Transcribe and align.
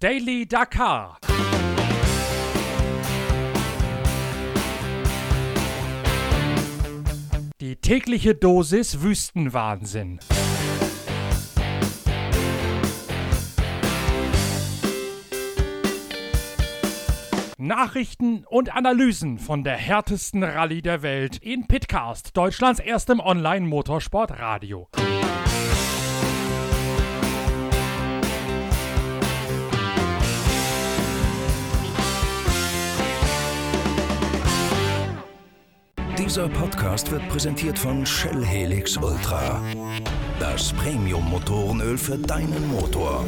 Daily 0.00 0.46
Dakar. 0.46 1.18
Die 7.60 7.74
tägliche 7.74 8.36
Dosis 8.36 9.02
Wüstenwahnsinn. 9.02 10.20
Nachrichten 17.56 18.44
und 18.48 18.72
Analysen 18.72 19.40
von 19.40 19.64
der 19.64 19.76
härtesten 19.76 20.44
Rallye 20.44 20.80
der 20.80 21.02
Welt 21.02 21.38
in 21.38 21.66
Pitcast, 21.66 22.36
Deutschlands 22.36 22.78
erstem 22.78 23.18
Online-Motorsport-Radio. 23.18 24.86
Dieser 36.18 36.48
Podcast 36.48 37.12
wird 37.12 37.28
präsentiert 37.28 37.78
von 37.78 38.04
Shell 38.04 38.44
Helix 38.44 38.96
Ultra. 38.96 39.62
Das 40.40 40.72
Premium-Motorenöl 40.72 41.96
für 41.96 42.18
deinen 42.18 42.68
Motor. 42.72 43.24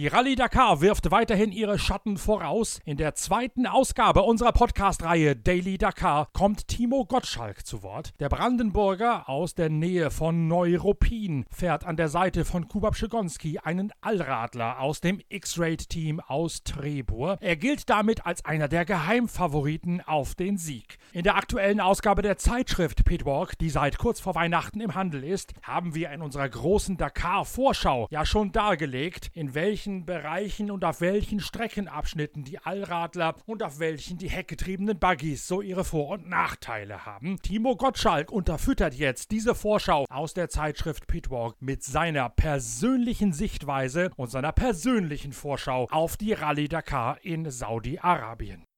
Die 0.00 0.08
Rallye 0.08 0.34
Dakar 0.34 0.80
wirft 0.80 1.10
weiterhin 1.10 1.52
ihre 1.52 1.78
Schatten 1.78 2.16
voraus. 2.16 2.80
In 2.86 2.96
der 2.96 3.14
zweiten 3.16 3.66
Ausgabe 3.66 4.22
unserer 4.22 4.52
Podcast-Reihe 4.52 5.36
Daily 5.36 5.76
Dakar 5.76 6.30
kommt 6.32 6.68
Timo 6.68 7.04
Gottschalk 7.04 7.66
zu 7.66 7.82
Wort. 7.82 8.14
Der 8.18 8.30
Brandenburger 8.30 9.28
aus 9.28 9.54
der 9.54 9.68
Nähe 9.68 10.10
von 10.10 10.48
Neuruppin 10.48 11.44
fährt 11.50 11.84
an 11.84 11.98
der 11.98 12.08
Seite 12.08 12.46
von 12.46 12.66
Kubab 12.66 12.96
Schigonski 12.96 13.58
einen 13.58 13.92
Allradler 14.00 14.80
aus 14.80 15.02
dem 15.02 15.20
X-Raid-Team 15.28 16.20
aus 16.20 16.64
Trebur. 16.64 17.36
Er 17.42 17.56
gilt 17.56 17.90
damit 17.90 18.24
als 18.24 18.42
einer 18.46 18.68
der 18.68 18.86
Geheimfavoriten 18.86 20.00
auf 20.00 20.34
den 20.34 20.56
Sieg. 20.56 20.96
In 21.12 21.24
der 21.24 21.36
aktuellen 21.36 21.80
Ausgabe 21.80 22.22
der 22.22 22.38
Zeitschrift 22.38 23.04
Pitwalk, 23.04 23.58
die 23.58 23.68
seit 23.68 23.98
kurz 23.98 24.18
vor 24.18 24.34
Weihnachten 24.34 24.80
im 24.80 24.94
Handel 24.94 25.24
ist, 25.24 25.52
haben 25.62 25.94
wir 25.94 26.10
in 26.10 26.22
unserer 26.22 26.48
großen 26.48 26.96
Dakar-Vorschau 26.96 28.08
ja 28.10 28.24
schon 28.24 28.50
dargelegt, 28.52 29.28
in 29.34 29.52
welchen 29.52 29.89
Bereichen 30.06 30.70
und 30.70 30.84
auf 30.84 31.00
welchen 31.00 31.40
Streckenabschnitten 31.40 32.44
die 32.44 32.58
Allradler 32.58 33.34
und 33.46 33.62
auf 33.62 33.78
welchen 33.78 34.18
die 34.18 34.30
heckgetriebenen 34.30 34.98
Buggies 34.98 35.46
so 35.46 35.60
ihre 35.60 35.84
Vor- 35.84 36.10
und 36.10 36.28
Nachteile 36.28 37.04
haben. 37.04 37.38
Timo 37.42 37.76
Gottschalk 37.76 38.30
unterfüttert 38.30 38.94
jetzt 38.94 39.30
diese 39.30 39.54
Vorschau 39.54 40.06
aus 40.08 40.34
der 40.34 40.48
Zeitschrift 40.48 41.06
Pitwalk 41.06 41.56
mit 41.60 41.82
seiner 41.82 42.28
persönlichen 42.28 43.32
Sichtweise 43.32 44.10
und 44.16 44.30
seiner 44.30 44.52
persönlichen 44.52 45.32
Vorschau 45.32 45.86
auf 45.90 46.16
die 46.16 46.32
Rallye 46.32 46.68
Dakar 46.68 47.18
in 47.22 47.50
Saudi-Arabien. 47.50 48.69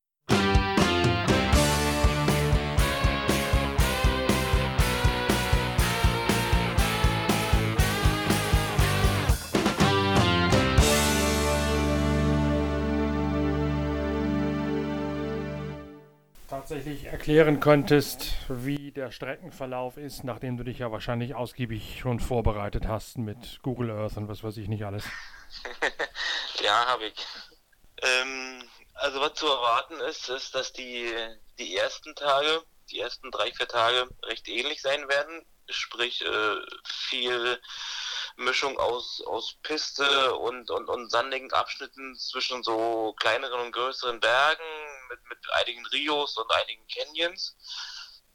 Tatsächlich 16.63 17.07
erklären 17.07 17.59
könntest, 17.59 18.35
wie 18.49 18.93
der 18.93 19.11
Streckenverlauf 19.11 19.97
ist, 19.97 20.23
nachdem 20.23 20.57
du 20.57 20.63
dich 20.63 20.79
ja 20.79 20.93
wahrscheinlich 20.93 21.35
ausgiebig 21.35 21.99
schon 22.01 22.21
vorbereitet 22.21 22.87
hast 22.87 23.19
mit 23.19 23.59
Google 23.63 23.91
Earth 23.91 24.17
und 24.17 24.29
was 24.29 24.45
weiß 24.45 24.59
ich 24.59 24.69
nicht 24.69 24.85
alles. 24.85 25.05
ja, 26.63 26.87
habe 26.87 27.07
ich. 27.07 27.15
Ähm, 28.01 28.63
also 28.95 29.21
was 29.21 29.35
zu 29.35 29.49
erwarten 29.49 29.99
ist, 30.09 30.29
ist, 30.29 30.55
dass 30.55 30.73
die, 30.73 31.13
die 31.59 31.77
ersten 31.77 32.15
Tage, 32.15 32.63
die 32.93 33.01
ersten 33.01 33.33
drei, 33.33 33.51
vier 33.51 33.67
Tage 33.67 34.09
recht 34.23 34.47
ähnlich 34.47 34.83
sein 34.83 35.09
werden. 35.09 35.45
Sprich, 35.69 36.25
äh, 36.25 36.57
viel 36.85 37.61
Mischung 38.37 38.79
aus, 38.79 39.21
aus 39.27 39.57
Piste 39.65 40.37
und, 40.37 40.71
und, 40.71 40.89
und 40.89 41.11
sandigen 41.11 41.53
Abschnitten 41.53 42.15
zwischen 42.15 42.63
so 42.63 43.15
kleineren 43.19 43.63
und 43.63 43.73
größeren 43.73 44.21
Bergen 44.21 44.63
mit, 45.13 45.29
mit 45.29 45.53
einigen 45.53 45.85
Rios 45.87 46.37
und 46.37 46.51
einigen 46.51 46.87
Canyons. 46.89 47.57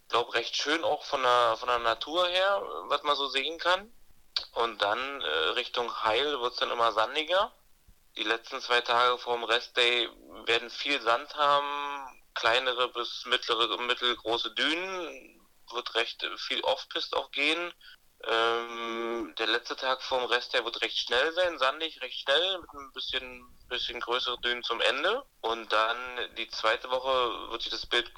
Ich 0.04 0.10
glaube, 0.10 0.34
recht 0.36 0.56
schön 0.56 0.84
auch 0.84 1.04
von 1.04 1.22
der, 1.22 1.58
von 1.58 1.68
der 1.68 1.80
Natur 1.80 2.28
her, 2.28 2.62
was 2.88 3.04
man 3.04 3.16
so 3.16 3.28
sehen 3.28 3.58
kann. 3.58 3.92
Und 4.54 4.82
dann 4.82 5.22
äh, 5.22 5.28
Richtung 5.56 5.92
Heil 6.04 6.40
wird 6.40 6.54
es 6.54 6.60
dann 6.60 6.72
immer 6.72 6.92
sandiger. 6.92 7.52
Die 8.16 8.24
letzten 8.24 8.62
zwei 8.62 8.82
Tage 8.82 9.18
vor 9.18 9.36
dem 9.36 9.44
Restday 9.44 10.10
werden 10.46 10.70
viel 10.70 11.02
Sand 11.02 11.36
haben, 11.36 12.24
kleinere 12.36 12.90
bis 12.90 13.26
mittlere, 13.26 13.78
mittelgroße 13.82 14.52
Dünen, 14.52 15.42
wird 15.72 15.96
recht 15.96 16.26
viel 16.38 16.62
Off-Pist 16.62 17.16
auch 17.16 17.32
gehen. 17.32 17.74
Ähm, 18.24 19.34
der 19.38 19.48
letzte 19.48 19.76
Tag 19.76 20.02
vorm 20.02 20.26
Rest, 20.26 20.54
der 20.54 20.66
wird 20.66 20.82
recht 20.82 20.98
schnell 20.98 21.32
sein, 21.34 21.58
sandig, 21.60 22.02
recht 22.02 22.20
schnell, 22.20 22.60
mit 22.60 22.74
ein 22.74 22.92
bisschen, 22.94 23.58
bisschen 23.70 24.00
größeren 24.00 24.42
Dünen 24.42 24.64
zum 24.64 24.82
Ende. 24.82 25.24
Und 25.42 25.72
dann 25.72 25.98
die 26.36 26.50
zweite 26.50 26.90
Woche 26.90 27.52
wird 27.52 27.62
sich 27.62 27.72
das 27.72 27.86
Bild 27.86 28.12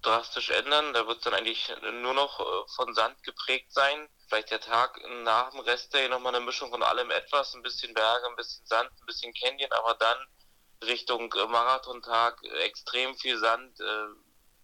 drastisch 0.00 0.50
ändern. 0.50 0.92
Da 0.94 1.06
wird 1.06 1.18
es 1.18 1.24
dann 1.24 1.34
eigentlich 1.34 1.72
nur 2.02 2.14
noch 2.14 2.40
äh, 2.40 2.68
von 2.74 2.94
Sand 2.94 3.22
geprägt 3.22 3.72
sein. 3.72 4.08
Vielleicht 4.28 4.50
der 4.50 4.60
Tag 4.60 5.00
nach 5.22 5.50
dem 5.50 5.60
Restday 5.60 6.08
nochmal 6.08 6.34
eine 6.34 6.44
Mischung 6.44 6.70
von 6.70 6.82
allem 6.82 7.10
etwas, 7.10 7.54
ein 7.54 7.62
bisschen 7.62 7.94
Berge, 7.94 8.26
ein 8.26 8.36
bisschen 8.36 8.66
Sand, 8.66 8.90
ein 8.90 9.06
bisschen 9.06 9.32
Canyon, 9.34 9.70
aber 9.72 9.94
dann 9.94 10.16
Richtung 10.84 11.32
äh, 11.34 11.46
Marathontag 11.46 12.42
extrem 12.44 13.14
viel 13.16 13.38
Sand. 13.38 13.78
Äh, 13.80 14.06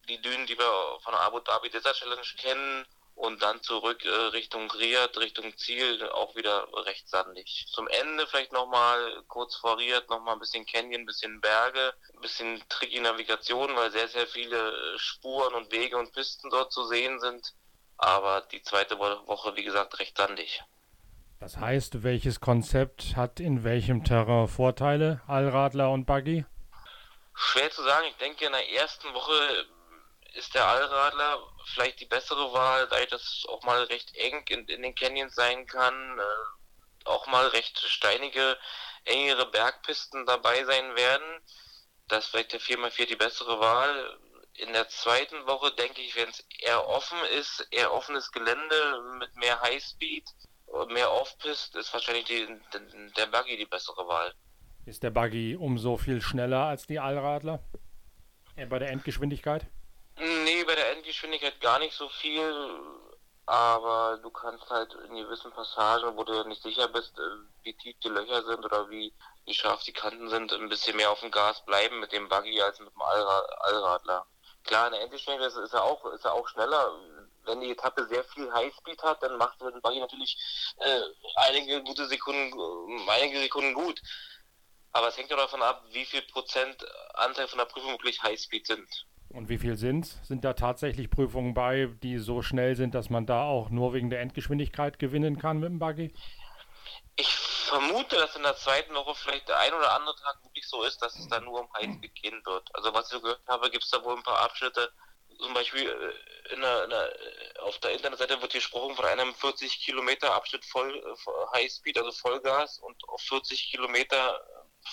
die 0.09 0.21
Dünen, 0.23 0.47
die 0.47 0.59
wir 0.59 0.99
von 1.03 1.13
der 1.13 1.21
Abu 1.21 1.39
Dhabi 1.41 1.69
Desert 1.69 1.97
Challenge 1.97 2.23
kennen, 2.39 2.87
und 3.19 3.43
dann 3.43 3.61
zurück 3.63 4.05
äh, 4.05 4.09
Richtung 4.09 4.71
Riyadh, 4.71 5.19
Richtung 5.19 5.57
Ziel, 5.57 6.09
auch 6.11 6.37
wieder 6.37 6.69
recht 6.87 7.09
sandig. 7.09 7.67
Zum 7.73 7.89
Ende 7.89 8.27
vielleicht 8.29 8.53
nochmal 8.53 9.25
kurz 9.27 9.57
vor 9.57 9.77
Riyadh 9.77 10.09
nochmal 10.09 10.35
ein 10.35 10.39
bisschen 10.39 10.65
Canyon, 10.65 11.03
ein 11.03 11.07
bisschen 11.07 11.41
Berge, 11.41 11.95
ein 12.15 12.21
bisschen 12.21 12.63
tricky 12.69 13.01
Navigation, 13.01 13.75
weil 13.75 13.91
sehr, 13.91 14.07
sehr 14.07 14.29
viele 14.29 14.73
Spuren 14.99 15.55
und 15.55 15.73
Wege 15.73 15.99
und 15.99 16.13
Pisten 16.13 16.49
dort 16.51 16.73
zu 16.73 16.87
sehen 16.87 17.19
sind. 17.19 17.55
Aber 17.97 18.43
die 18.53 18.63
zweite 18.63 18.99
Woche, 19.01 19.57
wie 19.57 19.65
gesagt, 19.65 19.99
recht 19.99 20.17
sandig. 20.17 20.63
Das 21.41 21.57
heißt, 21.57 22.05
welches 22.05 22.41
Konzept 22.41 23.17
hat 23.17 23.41
in 23.41 23.65
welchem 23.65 24.05
Terrain 24.05 24.47
Vorteile, 24.47 25.23
Allradler 25.27 25.91
und 25.91 26.07
Buggy? 26.07 26.45
Schwer 27.35 27.71
zu 27.71 27.83
sagen. 27.83 28.07
Ich 28.11 28.17
denke, 28.17 28.47
in 28.47 28.53
der 28.53 28.71
ersten 28.71 29.13
Woche 29.13 29.67
ist 30.35 30.55
der 30.55 30.67
Allradler 30.67 31.43
vielleicht 31.75 32.01
die 32.01 32.07
bessere 32.07 32.53
Wahl, 32.53 32.87
da 32.89 32.97
das 33.07 33.45
auch 33.49 33.63
mal 33.63 33.83
recht 33.85 34.15
eng 34.17 34.45
in, 34.49 34.67
in 34.67 34.83
den 34.83 34.95
Canyons 34.95 35.35
sein 35.35 35.67
kann, 35.67 36.19
äh, 36.19 37.09
auch 37.09 37.27
mal 37.27 37.47
recht 37.49 37.79
steinige, 37.79 38.57
engere 39.05 39.51
Bergpisten 39.51 40.27
dabei 40.27 40.65
sein 40.65 40.97
werden. 40.97 41.43
Das 42.09 42.25
ist 42.25 42.31
vielleicht 42.31 42.53
der 42.53 42.61
4x4 42.61 43.07
die 43.07 43.17
bessere 43.17 43.61
Wahl. 43.61 44.19
In 44.55 44.73
der 44.73 44.89
zweiten 44.89 45.47
Woche 45.47 45.73
denke 45.73 46.01
ich, 46.01 46.17
wenn 46.17 46.29
es 46.29 46.45
eher 46.61 46.89
offen 46.89 47.19
ist, 47.39 47.67
eher 47.71 47.93
offenes 47.93 48.33
Gelände 48.33 49.03
mit 49.19 49.35
mehr 49.37 49.61
Highspeed, 49.61 50.25
mehr 50.89 51.13
Off-Pist, 51.13 51.77
ist 51.77 51.93
wahrscheinlich 51.93 52.25
die, 52.25 52.47
der 53.17 53.27
Buggy 53.27 53.57
die 53.57 53.67
bessere 53.67 54.07
Wahl. 54.07 54.35
Ist 54.85 55.03
der 55.03 55.11
Buggy 55.11 55.57
umso 55.57 55.97
viel 55.97 56.21
schneller 56.21 56.65
als 56.65 56.87
die 56.87 56.99
Allradler? 56.99 57.63
Äh, 58.57 58.67
bei 58.67 58.79
der 58.79 58.91
Endgeschwindigkeit? 58.91 59.67
Nee, 60.49 60.65
bei 60.65 60.75
der 60.75 60.93
Endgeschwindigkeit 60.93 61.61
gar 61.61 61.79
nicht 61.79 61.95
so 61.95 62.09
viel, 62.09 62.55
aber 63.45 64.19
du 64.23 64.31
kannst 64.31 64.71
halt 64.71 64.95
in 64.95 65.17
gewissen 65.17 65.53
Passagen, 65.53 66.17
wo 66.17 66.25
du 66.25 66.43
nicht 66.45 66.63
sicher 66.63 66.89
bist, 66.89 67.13
äh, 67.19 67.65
wie 67.65 67.75
tief 67.75 67.99
die 68.03 68.09
Löcher 68.09 68.43
sind 68.47 68.65
oder 68.65 68.89
wie, 68.89 69.13
wie 69.45 69.53
scharf 69.53 69.83
die 69.83 69.93
Kanten 69.93 70.31
sind, 70.31 70.51
ein 70.55 70.71
bisschen 70.71 70.97
mehr 70.97 71.11
auf 71.11 71.21
dem 71.21 71.31
Gas 71.31 71.63
bleiben 71.67 72.01
mit 72.01 72.13
dem 72.13 72.31
Buggy 72.31 72.63
als 72.63 72.81
mit 72.81 72.91
dem 72.91 73.03
Allra 73.03 73.41
Allradler. 73.61 74.27
Klar, 74.65 74.87
in 74.87 74.95
der 74.95 75.03
Endgeschwindigkeit 75.03 75.53
ist 75.63 75.75
er 75.75 75.85
auch, 75.85 76.03
ist 76.15 76.25
er 76.25 76.33
auch 76.33 76.49
schneller. 76.49 76.99
Wenn 77.45 77.61
die 77.61 77.73
Etappe 77.73 78.07
sehr 78.07 78.25
viel 78.25 78.51
Highspeed 78.51 79.03
hat, 79.03 79.23
dann 79.23 79.37
macht 79.37 79.61
der 79.61 79.73
Buggy 79.83 80.01
natürlich 80.01 80.35
äh, 80.79 81.03
einige 81.37 81.83
gute 81.83 82.07
Sekunden, 82.07 82.59
äh, 83.07 83.11
einige 83.11 83.39
Sekunden 83.41 83.75
gut. 83.75 84.01
Aber 84.93 85.09
es 85.09 85.17
hängt 85.19 85.29
ja 85.29 85.37
davon 85.37 85.61
ab, 85.61 85.85
wie 85.91 86.07
viel 86.07 86.23
Prozent 86.23 86.83
Anteil 87.13 87.49
von 87.49 87.59
der 87.59 87.67
Prüfung 87.67 87.93
wirklich 87.93 88.23
Highspeed 88.23 88.67
sind. 88.67 88.89
Und 89.31 89.49
wie 89.49 89.59
viel 89.59 89.77
sind 89.77 90.07
es? 90.07 90.19
Sind 90.27 90.45
da 90.45 90.55
tatsächlich 90.55 91.11
Prüfungen 91.11 91.55
bei, 91.55 91.91
die 92.03 92.19
so 92.19 92.43
schnell 92.43 92.77
sind, 92.77 92.95
dass 92.95 93.11
man 93.11 93.27
da 93.27 93.43
auch 93.45 93.69
nur 93.71 93.93
wegen 93.93 94.11
der 94.11 94.21
Endgeschwindigkeit 94.21 94.99
gewinnen 94.99 95.39
kann 95.39 95.59
mit 95.59 95.69
dem 95.69 95.79
Buggy? 95.79 96.13
Ich 97.17 97.29
vermute, 97.29 98.17
dass 98.17 98.37
in 98.37 98.43
der 98.43 98.57
zweiten 98.57 98.95
Woche 98.95 99.15
vielleicht 99.15 99.49
der 99.49 99.59
ein 99.59 99.75
oder 99.75 99.93
andere 99.93 100.17
Tag 100.17 100.43
wirklich 100.45 100.67
so 100.67 100.83
ist, 100.85 101.03
dass 101.03 101.19
es 101.19 101.29
dann 101.29 101.45
nur 101.45 101.61
um 101.61 101.73
Highspeed 101.75 102.15
gehen 102.15 102.41
wird. 102.47 102.75
Also 102.75 102.95
was 102.95 103.13
ich 103.13 103.21
gehört 103.21 103.41
habe, 103.47 103.71
gibt 103.71 103.85
es 103.85 103.91
da 103.91 104.03
wohl 104.03 104.17
ein 104.17 104.23
paar 104.23 104.41
Abschnitte, 104.41 104.91
zum 105.39 105.55
Beispiel 105.55 105.89
äh, 105.89 106.55
in 106.55 106.61
der, 106.61 106.85
in 106.85 106.91
der, 106.91 107.13
auf 107.61 107.79
der 107.79 107.93
Internetseite 107.93 108.41
wird 108.41 108.53
gesprochen 108.53 108.97
von 108.97 109.05
einem 109.05 109.35
40 109.35 109.81
Kilometer 109.81 110.35
Abschnitt 110.35 110.65
voll 110.65 110.97
äh, 110.97 111.57
Highspeed, 111.57 111.99
also 111.99 112.13
Vollgas 112.13 112.79
und 112.79 112.97
auf 113.09 113.21
40 113.23 113.71
Kilometer 113.71 114.41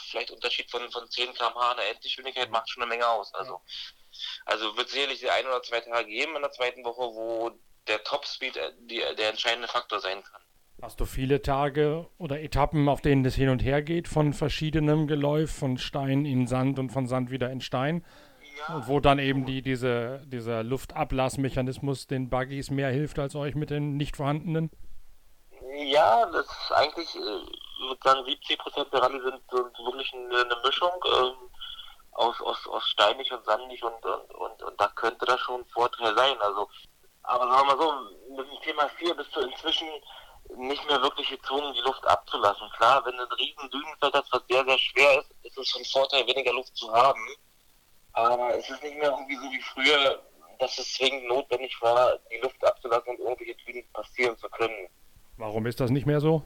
vielleicht 0.10 0.32
Unterschied 0.32 0.70
von, 0.70 0.90
von 0.92 1.10
10 1.10 1.34
km/h 1.34 1.72
in 1.72 1.78
der 1.78 1.90
Endgeschwindigkeit 1.90 2.52
macht 2.52 2.70
schon 2.70 2.84
eine 2.84 2.90
Menge 2.90 3.08
aus. 3.08 3.34
Also, 3.34 3.62
also 4.46 4.78
wird 4.78 4.90
sicherlich 4.90 5.30
ein 5.30 5.46
oder 5.46 5.62
zwei 5.64 5.82
Tage 5.82 6.08
geben 6.08 6.36
in 6.36 6.42
der 6.42 6.52
zweiten 6.52 6.84
Woche, 6.84 7.02
wo 7.02 7.52
der 7.88 8.04
Topspeed 8.04 8.60
die, 8.90 9.02
der 9.18 9.30
entscheidende 9.30 9.68
Faktor 9.68 10.00
sein 10.00 10.24
kann. 10.24 10.42
Hast 10.82 11.00
du 11.00 11.06
viele 11.06 11.42
Tage 11.42 12.08
oder 12.18 12.42
Etappen, 12.42 12.90
auf 12.90 13.02
denen 13.02 13.24
das 13.24 13.36
hin 13.36 13.50
und 13.50 13.64
her 13.64 13.82
geht, 13.82 14.08
von 14.08 14.34
verschiedenem 14.34 15.08
Geläuf, 15.08 15.52
von 15.52 15.78
Stein 15.78 16.26
in 16.26 16.48
Sand 16.48 16.80
und 16.80 16.90
von 16.90 17.08
Sand 17.08 17.32
wieder 17.32 17.50
in 17.50 17.62
Stein? 17.62 18.06
Ja. 18.68 18.88
Wo 18.88 19.00
dann 19.00 19.20
eben 19.20 19.46
die, 19.46 19.62
diese, 19.62 20.22
dieser 20.26 20.64
Luftablassmechanismus 20.64 22.08
den 22.08 22.30
Buggies 22.30 22.72
mehr 22.72 22.90
hilft 22.90 23.20
als 23.20 23.36
euch 23.36 23.56
mit 23.56 23.70
den 23.70 23.98
nicht 23.98 24.16
vorhandenen? 24.16 24.70
Ja, 25.86 26.26
das 26.28 26.46
ist 26.46 26.72
eigentlich, 26.72 27.10
ich 27.16 27.22
würde 27.22 28.00
sagen, 28.04 28.26
70 28.26 28.58
Prozent 28.60 28.94
der 28.94 29.02
Rallye 29.02 29.22
sind, 29.22 29.42
sind 29.50 29.86
wirklich 29.86 30.14
eine, 30.14 30.36
eine 30.36 30.62
Mischung 30.64 30.92
ähm, 31.06 31.34
aus, 32.16 32.42
aus, 32.42 32.68
aus 32.68 32.88
steinig 32.90 33.32
und 33.32 33.44
sandig 33.46 33.84
und, 33.84 34.06
und, 34.06 34.34
und, 34.36 34.64
und 34.64 34.82
da 34.82 34.88
könnte 34.96 35.26
das 35.26 35.40
schon 35.42 35.62
ein 35.62 35.66
Vorteil 35.66 36.16
sein. 36.16 36.38
Also, 36.42 36.68
aber 37.24 37.48
sagen 37.48 37.68
wir 37.68 37.76
mal 37.76 37.84
so, 37.84 38.36
mit 38.36 38.52
dem 38.52 38.62
Thema 38.62 38.90
4 38.98 39.14
bist 39.16 39.36
du 39.36 39.42
inzwischen 39.42 39.88
nicht 40.58 40.88
mehr 40.88 41.02
wirklich 41.02 41.30
gezwungen, 41.30 41.74
die 41.74 41.82
Luft 41.82 42.06
abzulassen. 42.08 42.70
Klar, 42.78 43.06
wenn 43.06 43.18
du 43.18 43.24
ein 43.24 43.32
riesen 43.34 43.70
Dünenfeld 43.70 44.14
hast, 44.14 44.32
was 44.32 44.42
sehr, 44.48 44.64
sehr 44.64 44.78
schwer 44.78 45.20
ist, 45.20 45.32
ist 45.44 45.58
es 45.58 45.76
ein 45.76 45.86
Vorteil, 45.86 46.26
weniger 46.28 46.54
Luft 46.54 46.76
zu 46.78 46.92
haben. 46.94 47.20
Aber 48.14 48.56
es 48.56 48.70
ist 48.70 48.82
nicht 48.82 48.98
mehr 48.98 49.10
irgendwie 49.10 49.36
so 49.36 49.52
wie 49.52 49.62
früher, 49.62 50.22
dass 50.60 50.78
es 50.78 50.94
zwingend 50.94 51.28
notwendig 51.28 51.76
war, 51.82 52.18
die 52.32 52.38
Luft 52.38 52.64
abzulassen 52.64 53.16
und 53.16 53.20
irgendwelche 53.20 53.56
Dünen 53.56 53.84
passieren 53.92 54.38
zu 54.38 54.48
können. 54.50 54.88
Warum 55.38 55.66
ist 55.66 55.82
das 55.82 55.92
nicht 55.92 56.06
mehr 56.06 56.22
so? 56.22 56.44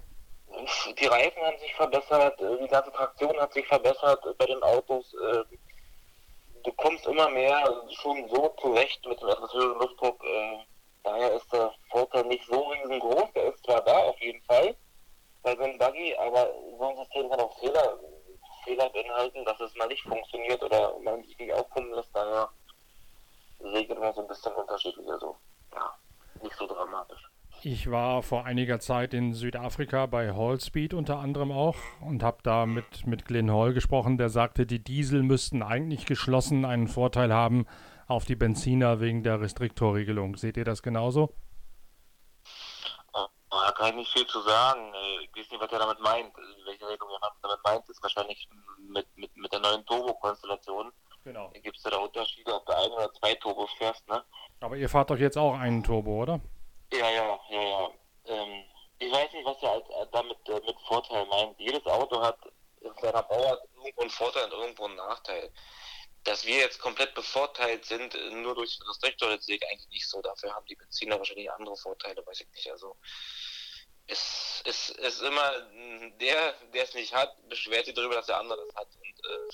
Die 1.00 1.06
Reifen 1.06 1.42
haben 1.42 1.58
sich 1.60 1.74
verbessert, 1.76 2.40
die 2.40 2.68
ganze 2.68 2.92
Traktion 2.92 3.40
hat 3.40 3.54
sich 3.54 3.66
verbessert 3.68 4.24
bei 4.38 4.46
den 4.46 4.62
Autos. 4.64 5.14
Ähm, 5.14 5.46
du 6.64 6.72
kommst 6.74 7.06
immer 7.08 7.30
mehr 7.30 7.64
schon 8.02 8.28
so 8.30 8.54
zurecht 8.60 9.06
mit 9.06 9.22
dem 9.22 9.30
etwas 9.30 9.54
höheren 9.54 9.80
Luftdruck. 9.80 10.24
Äh, 10.24 10.58
daher 11.04 11.34
ist 11.34 11.52
der 11.54 11.74
Vorteil 11.90 12.26
nicht 12.26 12.46
so 12.46 12.60
riesengroß. 12.60 13.32
Der 13.36 13.54
ist 13.54 13.64
zwar 13.64 13.82
da, 13.82 13.98
auf 14.00 14.20
jeden 14.22 14.42
Fall, 14.44 14.76
bei 15.44 15.56
so 15.56 15.64
einem 15.64 15.78
Buggy, 15.78 16.16
aber 16.16 16.54
so 16.78 16.90
ein 16.90 16.98
System 16.98 17.30
kann 17.30 17.40
auch 17.40 17.60
Fehler 17.60 18.00
Fehler 18.64 18.90
beinhalten, 18.90 19.46
dass 19.46 19.60
es 19.62 19.74
mal 19.76 19.88
nicht 19.88 20.04
funktioniert 20.04 20.62
oder 20.62 20.98
man 21.00 21.24
sich 21.24 21.38
nicht 21.38 21.54
aufkommen 21.54 21.94
lässt. 21.94 22.10
Daher 22.14 22.50
ich 23.60 23.90
immer 23.90 24.14
so 24.14 24.22
ein 24.22 24.28
bisschen 24.28 24.54
unterschiedlich. 24.54 25.08
Also, 25.10 25.36
ja, 25.74 25.94
nicht 26.42 26.56
so 26.56 26.68
dramatisch. 26.68 27.30
Ich 27.62 27.92
war 27.92 28.24
vor 28.24 28.46
einiger 28.46 28.80
Zeit 28.80 29.14
in 29.14 29.34
Südafrika 29.34 30.06
bei 30.06 30.34
Hallspeed 30.34 30.94
unter 30.94 31.20
anderem 31.20 31.52
auch 31.52 31.76
und 32.00 32.24
habe 32.24 32.38
da 32.42 32.66
mit, 32.66 33.06
mit 33.06 33.26
Glenn 33.26 33.52
Hall 33.52 33.74
gesprochen, 33.74 34.18
der 34.18 34.30
sagte, 34.30 34.66
die 34.66 34.82
Diesel 34.82 35.24
müssten 35.24 35.62
eigentlich 35.62 36.06
geschlossen 36.06 36.64
einen 36.64 36.88
Vorteil 36.88 37.34
haben 37.34 37.68
auf 38.08 38.24
die 38.24 38.38
Benziner 38.38 39.02
wegen 39.02 39.24
der 39.24 39.42
Restriktorregelung. 39.42 40.38
Seht 40.38 40.56
ihr 40.56 40.64
das 40.64 40.82
genauso? 40.82 41.34
Da 43.12 43.72
kann 43.76 43.90
ich 43.90 43.96
nicht 43.96 44.14
viel 44.14 44.28
zu 44.28 44.40
sagen. 44.42 44.94
Ich 45.22 45.42
weiß 45.42 45.52
nicht, 45.52 45.62
was 45.62 45.72
er 45.72 45.80
damit 45.80 46.00
meint. 46.00 46.32
Welche 46.66 46.88
Regelung 46.88 47.12
er 47.22 47.32
damit 47.42 47.60
meint, 47.66 47.90
ist 47.90 48.02
wahrscheinlich 48.02 48.48
mit, 48.88 49.06
mit, 49.18 49.36
mit 49.36 49.52
der 49.52 49.60
neuen 49.60 49.86
Turbo-Konstellation. 49.86 50.94
Genau. 51.26 51.52
Gibt 51.62 51.76
es 51.76 51.84
da 51.84 51.98
Unterschiede, 51.98 52.54
ob 52.56 52.66
du 52.66 52.72
ein 52.72 52.90
oder 52.92 53.12
zwei 53.14 53.34
Turbos 53.36 53.70
fährst, 53.78 54.08
ne? 54.08 54.24
Aber 54.62 54.78
ihr 54.78 54.88
fahrt 54.88 55.10
doch 55.10 55.18
jetzt 55.18 55.38
auch 55.38 55.56
einen 55.56 55.84
Turbo, 55.84 56.22
oder? 56.22 56.40
Ja, 56.92 57.10
ja, 57.10 57.40
ja, 57.50 57.62
ja. 57.62 57.92
Ähm, 58.26 58.66
ich 59.00 59.12
weiß 59.12 59.32
nicht, 59.34 59.46
was 59.46 59.62
er 59.62 59.78
äh, 59.78 60.08
damit 60.12 60.38
äh, 60.50 60.60
mit 60.66 60.80
Vorteil 60.88 61.26
meint. 61.28 61.60
Jedes 61.60 61.86
Auto 61.86 62.22
hat 62.22 62.38
in 62.82 62.94
seiner 63.02 63.24
Bauart 63.24 63.62
irgendwo 63.76 64.02
einen 64.02 64.10
Vorteil 64.10 64.46
und 64.46 64.60
irgendwo 64.60 64.86
einen 64.86 64.96
Nachteil. 64.96 65.52
Dass 66.24 66.46
wir 66.46 66.58
jetzt 66.58 66.80
komplett 66.80 67.14
bevorteilt 67.16 67.86
sind, 67.86 68.14
äh, 68.16 68.30
nur 68.32 68.56
durch 68.56 68.78
den 68.78 68.88
Restriktor, 68.88 69.30
das 69.36 69.46
sehe 69.46 69.56
ich 69.58 69.68
eigentlich 69.68 69.90
nicht 69.90 70.10
so. 70.10 70.22
Dafür 70.22 70.54
haben 70.54 70.66
die 70.66 70.76
Benziner 70.76 71.18
wahrscheinlich 71.18 71.52
andere 71.52 71.78
Vorteile, 71.78 72.26
weiß 72.26 72.42
ich 72.42 72.52
nicht. 72.52 72.72
Also 72.72 72.98
es 74.08 74.62
ist, 74.66 74.90
ist 74.90 75.22
immer 75.22 75.52
der, 76.20 76.54
der 76.74 76.84
es 76.84 76.94
nicht 76.96 77.14
hat, 77.14 77.36
beschwert 77.48 77.86
sich 77.86 77.94
darüber, 77.94 78.16
dass 78.16 78.26
der 78.26 78.40
andere 78.40 78.62
es 78.64 78.76
hat. 78.76 78.88
Und 78.96 79.26
äh, 79.26 79.54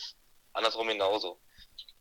andersrum 0.53 0.87
genauso. 0.87 1.39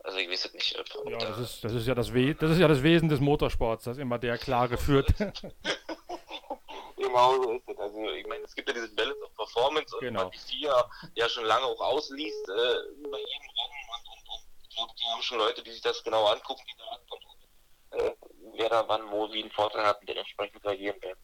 Also 0.04 0.18
ich 0.18 0.30
weiß 0.30 0.44
es 0.44 0.52
nicht. 0.52 0.78
Ob, 0.78 1.10
ja, 1.10 1.16
das 1.16 1.38
ist, 1.38 1.64
das 1.64 1.72
ist 1.72 1.86
ja 1.86 1.94
das 1.94 2.12
We 2.12 2.34
das 2.34 2.50
ist 2.50 2.58
ja 2.58 2.68
das 2.68 2.82
Wesen 2.82 3.08
des 3.08 3.20
Motorsports, 3.20 3.84
dass 3.84 3.96
immer 3.96 4.18
der 4.18 4.36
Klare 4.36 4.76
führt. 4.76 5.08
genau 6.96 7.42
so 7.42 7.52
ist 7.52 7.68
es. 7.68 7.78
Also 7.78 8.10
ich 8.10 8.26
meine, 8.26 8.44
es 8.44 8.54
gibt 8.54 8.68
ja 8.68 8.74
dieses 8.74 8.94
Balance 8.94 9.22
of 9.22 9.34
Performance 9.34 9.96
genau. 10.00 10.26
und 10.26 10.34
die 10.34 10.38
FIA 10.38 10.90
ja 11.14 11.28
schon 11.28 11.44
lange 11.44 11.64
auch 11.64 11.80
ausliest 11.80 12.48
äh, 12.48 12.52
bei 12.52 13.18
jedem 13.18 13.48
Rennen 13.56 13.80
und, 13.88 14.04
und, 14.10 14.28
und 14.28 14.44
ich 14.62 14.76
glaube, 14.76 14.92
die 15.00 15.06
haben 15.06 15.22
schon 15.22 15.38
Leute, 15.38 15.62
die 15.62 15.72
sich 15.72 15.82
das 15.82 16.04
genau 16.04 16.26
angucken, 16.26 16.62
die 16.68 16.76
da 16.76 17.96
und, 17.96 18.02
äh, 18.02 18.14
wer 18.56 18.68
da 18.68 18.86
wann 18.86 19.10
wo 19.10 19.32
wie 19.32 19.40
einen 19.40 19.52
Vorteil 19.52 19.86
hat 19.86 20.00
und 20.00 20.08
den 20.08 20.18
entsprechend 20.18 20.62
reagieren 20.64 21.00
werden. 21.00 21.18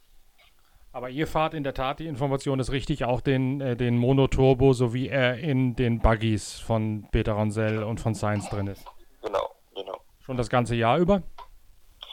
Aber 0.92 1.08
ihr 1.08 1.28
fahrt 1.28 1.54
in 1.54 1.62
der 1.62 1.74
Tat, 1.74 2.00
die 2.00 2.06
Information 2.06 2.58
ist 2.58 2.72
richtig, 2.72 3.04
auch 3.04 3.20
den, 3.20 3.60
äh, 3.60 3.76
den 3.76 3.96
Monoturbo, 3.96 4.72
so 4.72 4.92
wie 4.92 5.08
er 5.08 5.38
in 5.38 5.76
den 5.76 6.00
Buggies 6.00 6.58
von 6.58 7.06
Peter 7.12 7.32
Ronsell 7.32 7.84
und 7.84 8.00
von 8.00 8.14
Science 8.16 8.48
drin 8.50 8.66
ist. 8.66 8.84
Genau, 9.22 9.54
genau. 9.74 10.00
Schon 10.18 10.36
das 10.36 10.48
ganze 10.48 10.74
Jahr 10.74 10.98
über? 10.98 11.22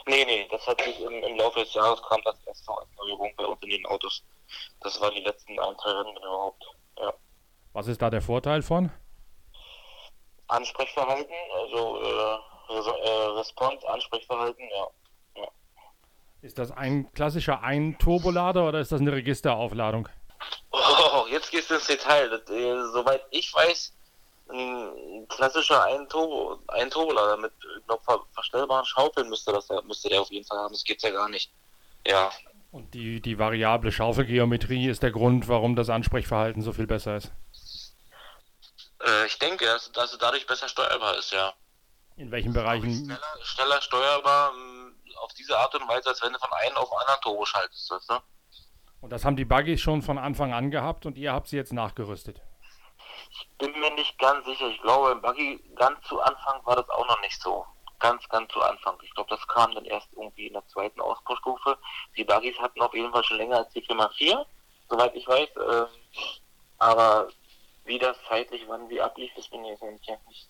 Nee, 0.05 0.23
nee, 0.25 0.47
das 0.51 0.65
hat 0.67 0.79
sich 0.81 1.01
im, 1.01 1.11
im 1.11 1.37
Laufe 1.37 1.59
des 1.61 1.73
Jahres 1.73 2.01
kam 2.03 2.21
das 2.23 2.35
erst 2.45 2.69
als 2.69 2.87
Neuerung 2.97 3.31
bei 3.35 3.45
uns 3.45 3.61
in 3.63 3.69
den 3.69 3.85
Autos. 3.87 4.23
Das 4.81 5.01
waren 5.01 5.13
die 5.15 5.21
letzten 5.21 5.59
ein, 5.59 5.75
drei 5.81 5.91
Rennen 5.91 6.15
überhaupt, 6.15 6.63
ja. 6.99 7.13
Was 7.73 7.87
ist 7.87 8.01
da 8.01 8.11
der 8.11 8.21
Vorteil 8.21 8.61
von? 8.61 8.91
Ansprechverhalten, 10.47 11.35
also 11.61 11.99
äh, 12.01 12.37
äh 12.69 13.37
Response, 13.37 13.89
Ansprechverhalten, 13.89 14.69
ja. 14.69 14.87
Ist 16.47 16.57
das 16.57 16.71
ein 16.71 17.11
klassischer 17.11 17.61
Ein-Turbolader 17.61 18.69
oder 18.69 18.79
ist 18.79 18.93
das 18.93 19.01
eine 19.01 19.11
Registeraufladung? 19.11 20.07
Oh, 20.71 21.25
jetzt 21.29 21.51
gehst 21.51 21.69
du 21.69 21.73
ins 21.73 21.87
Detail. 21.87 22.29
Das, 22.29 22.49
äh, 22.49 22.83
soweit 22.93 23.21
ich 23.31 23.53
weiß, 23.53 23.91
ein 24.49 25.27
klassischer 25.27 25.83
Ein-Turbo, 25.83 26.57
ein 26.69 26.89
Turbolader 26.89 27.35
mit 27.35 27.51
glaub, 27.85 28.01
verstellbaren 28.31 28.85
Schaufeln 28.85 29.27
müsste, 29.27 29.51
das, 29.51 29.67
müsste 29.85 30.07
der 30.07 30.21
auf 30.21 30.31
jeden 30.31 30.45
Fall 30.45 30.57
haben. 30.59 30.71
Das 30.71 30.85
geht 30.85 31.01
ja 31.01 31.09
gar 31.09 31.27
nicht. 31.27 31.51
Ja. 32.07 32.31
Und 32.71 32.93
die, 32.93 33.19
die 33.19 33.37
variable 33.37 33.91
Schaufelgeometrie 33.91 34.87
ist 34.87 35.03
der 35.03 35.11
Grund, 35.11 35.49
warum 35.49 35.75
das 35.75 35.89
Ansprechverhalten 35.89 36.61
so 36.61 36.71
viel 36.71 36.87
besser 36.87 37.17
ist? 37.17 37.29
Äh, 39.05 39.25
ich 39.25 39.37
denke, 39.37 39.65
dass, 39.65 39.91
dass 39.91 40.13
es 40.13 40.17
dadurch 40.17 40.47
besser 40.47 40.69
steuerbar 40.69 41.17
ist, 41.17 41.33
ja. 41.33 41.51
In 42.15 42.31
welchen 42.31 42.53
Bereichen? 42.53 42.93
Schneller, 42.93 43.19
schneller 43.43 43.81
steuerbar, 43.81 44.53
auf 45.19 45.33
diese 45.33 45.57
Art 45.57 45.73
und 45.75 45.87
Weise, 45.87 46.09
als 46.09 46.21
wenn 46.21 46.33
du 46.33 46.39
von 46.39 46.51
einem 46.51 46.77
auf 46.77 46.89
den 46.89 46.99
anderen 46.99 47.21
Turbo 47.21 47.45
schaltest. 47.45 47.89
Weißt 47.91 48.09
du? 48.09 48.19
Und 49.01 49.11
das 49.11 49.25
haben 49.25 49.35
die 49.35 49.45
Buggies 49.45 49.81
schon 49.81 50.01
von 50.01 50.17
Anfang 50.17 50.53
an 50.53 50.71
gehabt 50.71 51.05
und 51.05 51.17
ihr 51.17 51.33
habt 51.33 51.47
sie 51.47 51.55
jetzt 51.55 51.73
nachgerüstet? 51.73 52.41
Ich 53.29 53.47
bin 53.57 53.71
mir 53.79 53.91
nicht 53.91 54.17
ganz 54.19 54.45
sicher. 54.45 54.67
Ich 54.67 54.81
glaube, 54.81 55.11
im 55.11 55.21
Buggy 55.21 55.63
ganz 55.75 56.01
zu 56.07 56.19
Anfang 56.21 56.65
war 56.65 56.75
das 56.75 56.89
auch 56.89 57.07
noch 57.07 57.21
nicht 57.21 57.39
so. 57.41 57.65
Ganz, 57.99 58.27
ganz 58.29 58.51
zu 58.51 58.61
Anfang. 58.61 58.97
Ich 59.03 59.13
glaube, 59.13 59.29
das 59.29 59.47
kam 59.47 59.73
dann 59.73 59.85
erst 59.85 60.07
irgendwie 60.13 60.47
in 60.47 60.53
der 60.53 60.65
zweiten 60.67 61.01
Ausbaustufe. 61.01 61.77
Die 62.15 62.23
Buggies 62.23 62.57
hatten 62.59 62.81
auf 62.81 62.93
jeden 62.93 63.11
Fall 63.11 63.23
schon 63.23 63.37
länger 63.37 63.57
als 63.57 63.73
die 63.73 63.81
Firma 63.81 64.09
4, 64.09 64.45
soweit 64.89 65.15
ich 65.15 65.27
weiß. 65.27 65.49
Äh, 65.49 65.85
aber 66.79 67.29
wie 67.85 67.97
das 67.97 68.17
zeitlich 68.27 68.63
wann 68.67 68.89
wie 68.89 69.01
ablief, 69.01 69.31
das 69.35 69.47
bin 69.47 69.63
ich 69.65 69.81
nicht, 69.81 70.09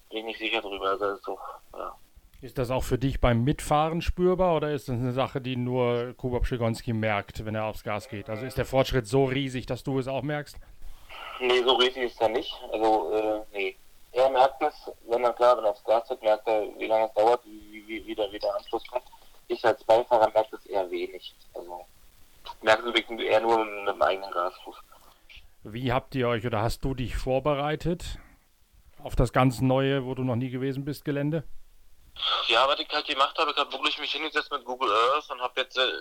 bin 0.10 0.26
nicht 0.26 0.40
sicher 0.40 0.62
drüber. 0.62 0.90
Also, 0.90 1.18
so, 1.18 1.40
ja. 1.78 1.96
Ist 2.40 2.60
das 2.60 2.70
auch 2.70 2.84
für 2.84 3.00
dich 3.00 3.20
beim 3.20 3.44
Mitfahren 3.44 4.02
spürbar 4.02 4.56
oder 4.56 4.72
ist 4.72 4.90
das 4.90 4.98
eine 4.98 5.12
Sache, 5.12 5.42
die 5.42 5.56
nur 5.56 6.14
Kuba 6.18 6.40
Pschigonski 6.40 6.94
merkt, 6.94 7.44
wenn 7.46 7.56
er 7.56 7.66
aufs 7.66 7.84
Gas 7.84 8.10
geht? 8.10 8.30
Also 8.30 8.46
ist 8.46 8.60
der 8.60 8.66
Fortschritt 8.66 9.08
so 9.08 9.26
riesig, 9.26 9.66
dass 9.66 9.84
du 9.84 9.98
es 9.98 10.08
auch 10.08 10.22
merkst? 10.22 10.56
Nee, 11.40 11.64
so 11.64 11.74
riesig 11.74 12.04
ist 12.04 12.22
er 12.22 12.30
nicht. 12.30 12.54
Also, 12.72 13.12
äh, 13.12 13.42
nee. 13.54 13.76
Er 14.12 14.30
merkt 14.30 14.62
es, 14.62 14.92
wenn 15.10 15.24
er 15.24 15.34
klar, 15.34 15.58
wenn 15.58 15.66
er 15.66 15.72
aufs 15.72 15.84
Gas 15.84 16.08
geht, 16.10 16.22
merkt 16.22 16.48
er, 16.48 16.64
wie 16.78 16.86
lange 16.86 17.08
es 17.08 17.14
dauert, 17.14 17.44
wie, 17.46 17.84
wie, 17.88 18.06
wie, 18.06 18.16
der, 18.16 18.32
wie 18.32 18.40
der 18.40 18.56
Anschluss 18.56 18.86
kommt. 18.88 19.06
Ich 19.48 19.64
als 19.66 19.84
Beifahrer 19.84 20.32
merke 20.32 20.56
es 20.56 20.66
eher 20.68 20.90
wenig. 20.92 21.36
Also, 21.56 21.86
merke 22.62 22.90
es 22.90 23.22
eher 23.22 23.42
nur 23.42 23.66
mit 23.66 23.88
dem 23.88 24.02
eigenen 24.02 24.32
Gasfuß. 24.32 24.76
Wie 25.64 25.92
habt 25.92 26.14
ihr 26.14 26.28
euch 26.28 26.46
oder 26.46 26.62
hast 26.62 26.86
du 26.86 26.94
dich 26.94 27.16
vorbereitet 27.16 28.20
auf 29.04 29.16
das 29.16 29.34
ganz 29.34 29.60
neue, 29.62 30.06
wo 30.06 30.14
du 30.14 30.24
noch 30.24 30.36
nie 30.36 30.50
gewesen 30.50 30.86
bist, 30.86 31.04
Gelände? 31.04 31.44
Ja, 32.48 32.68
was 32.68 32.80
ich 32.80 32.90
halt 32.90 33.08
gemacht 33.08 33.38
habe, 33.38 33.52
ich 33.52 33.58
habe 33.58 33.72
wirklich 33.72 33.98
mich 34.00 34.12
hingesetzt 34.12 34.52
mit 34.52 34.66
Google 34.66 34.92
Earth 34.92 35.30
und 35.30 35.42
habe 35.42 35.62
jetzt 35.62 35.78
äh, 35.78 35.92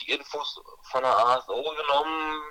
die 0.00 0.12
Infos 0.12 0.60
von 0.90 1.02
der 1.02 1.16
ASO 1.16 1.74
genommen, 1.76 2.42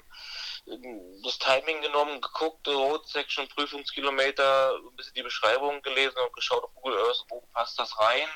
das 1.24 1.38
Timing 1.38 1.82
genommen, 1.82 2.22
geguckt, 2.22 2.68
Road 2.68 3.08
Section, 3.08 3.48
Prüfungskilometer, 3.50 4.76
ein 4.76 4.96
bisschen 4.96 5.14
die 5.14 5.24
Beschreibung 5.24 5.82
gelesen 5.84 6.18
und 6.26 6.34
geschaut 6.34 6.64
auf 6.64 6.74
Google 6.76 6.98
Earth, 6.98 7.24
wo 7.30 7.42
passt 7.54 7.78
das 7.78 7.98
rein 8.00 8.28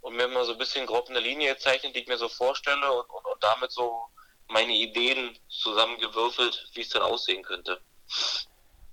und 0.00 0.16
mir 0.16 0.28
mal 0.28 0.44
so 0.44 0.52
ein 0.52 0.58
bisschen 0.58 0.86
grob 0.86 1.08
eine 1.08 1.20
Linie 1.20 1.54
gezeichnet, 1.54 1.96
die 1.96 2.00
ich 2.00 2.08
mir 2.08 2.18
so 2.18 2.28
vorstelle 2.28 2.92
und, 2.92 3.10
und, 3.10 3.24
und 3.24 3.42
damit 3.42 3.72
so 3.72 4.06
meine 4.48 4.72
Ideen 4.72 5.36
zusammengewürfelt, 5.48 6.68
wie 6.74 6.82
es 6.82 6.88
dann 6.90 7.02
aussehen 7.02 7.42
könnte. 7.42 7.80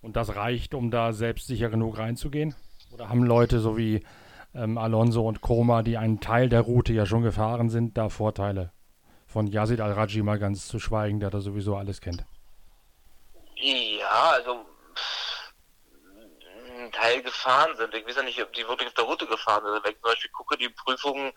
Und 0.02 0.16
das 0.16 0.36
reicht, 0.36 0.74
um 0.74 0.90
da 0.90 1.14
selbstsicher 1.14 1.70
genug 1.70 1.98
reinzugehen? 1.98 2.56
Oder 2.92 3.10
haben 3.10 3.24
Leute 3.24 3.60
so 3.60 3.78
wie 3.78 4.06
ähm, 4.56 4.78
Alonso 4.78 5.28
und 5.28 5.42
Koma, 5.42 5.84
die 5.84 5.98
einen 5.98 6.20
Teil 6.20 6.50
der 6.50 6.62
Route 6.62 6.94
ja 6.94 7.06
schon 7.06 7.24
gefahren 7.24 7.70
sind, 7.70 7.98
da 7.98 8.10
Vorteile? 8.10 8.72
Von 9.26 9.48
Yazid 9.48 9.82
Al-Raji 9.82 10.22
mal 10.22 10.38
ganz 10.38 10.68
zu 10.68 10.80
schweigen, 10.80 11.20
der 11.20 11.32
da 11.32 11.40
sowieso 11.40 11.76
alles 11.76 12.02
kennt. 12.02 12.24
Ja, 13.56 14.32
also 14.32 14.66
ein 16.78 16.92
Teil 16.92 17.24
gefahren 17.24 17.76
sind. 17.78 17.94
Ich 17.96 18.06
weiß 18.06 18.18
ja 18.18 18.24
nicht, 18.24 18.42
ob 18.42 18.54
die 18.54 18.68
wirklich 18.68 18.90
auf 18.90 18.94
der 18.94 19.06
Route 19.06 19.26
gefahren 19.26 19.64
sind. 19.64 19.84
Wenn 19.84 19.92
ich 19.92 20.02
zum 20.02 20.12
Beispiel 20.12 20.32
gucke, 20.32 20.58
die 20.58 20.70
Prüfungen 20.70 21.32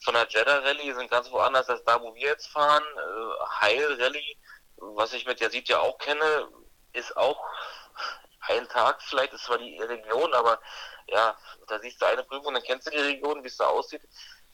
von 0.00 0.14
der 0.14 0.26
Jeddah 0.28 0.58
Rallye 0.58 0.92
sind 0.92 1.10
ganz 1.10 1.30
woanders 1.30 1.68
als 1.68 1.82
da, 1.84 2.00
wo 2.00 2.14
wir 2.14 2.22
jetzt 2.22 2.48
fahren. 2.48 2.82
Äh, 2.96 3.46
Heil 3.60 3.98
Rallye, 4.00 4.36
was 4.76 5.12
ich 5.12 5.26
mit 5.26 5.40
Yazid 5.40 5.68
ja 5.68 5.78
auch 5.78 5.98
kenne, 5.98 6.48
ist 6.92 7.16
auch 7.16 7.42
ein 8.48 8.68
Tag 8.68 9.02
vielleicht, 9.02 9.32
ist 9.32 9.44
zwar 9.44 9.58
die 9.58 9.78
Region, 9.78 10.32
aber 10.34 10.60
ja, 11.06 11.36
da 11.66 11.78
siehst 11.78 12.00
du 12.00 12.06
eine 12.06 12.24
Prüfung, 12.24 12.54
dann 12.54 12.62
kennst 12.62 12.86
du 12.86 12.90
die 12.90 12.98
Region, 12.98 13.42
wie 13.42 13.48
es 13.48 13.56
da 13.56 13.66
aussieht. 13.66 14.02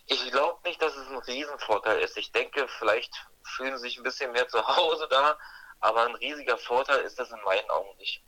Ich 0.07 0.31
glaube 0.31 0.59
nicht, 0.65 0.81
dass 0.83 0.95
es 0.97 1.09
ein 1.09 1.19
Riesenvorteil 1.19 1.99
ist. 2.01 2.17
Ich 2.17 2.31
denke, 2.33 2.67
vielleicht 2.69 3.13
fühlen 3.43 3.77
sie 3.77 3.89
sich 3.89 3.97
ein 3.97 4.03
bisschen 4.03 4.33
mehr 4.33 4.49
zu 4.49 4.67
Hause 4.67 5.07
da, 5.11 5.37
aber 5.81 6.07
ein 6.07 6.15
riesiger 6.17 6.59
Vorteil 6.59 7.01
ist 7.01 7.19
das 7.19 7.31
in 7.31 7.39
meinen 7.45 7.69
Augen 7.71 7.97
nicht. 7.99 8.23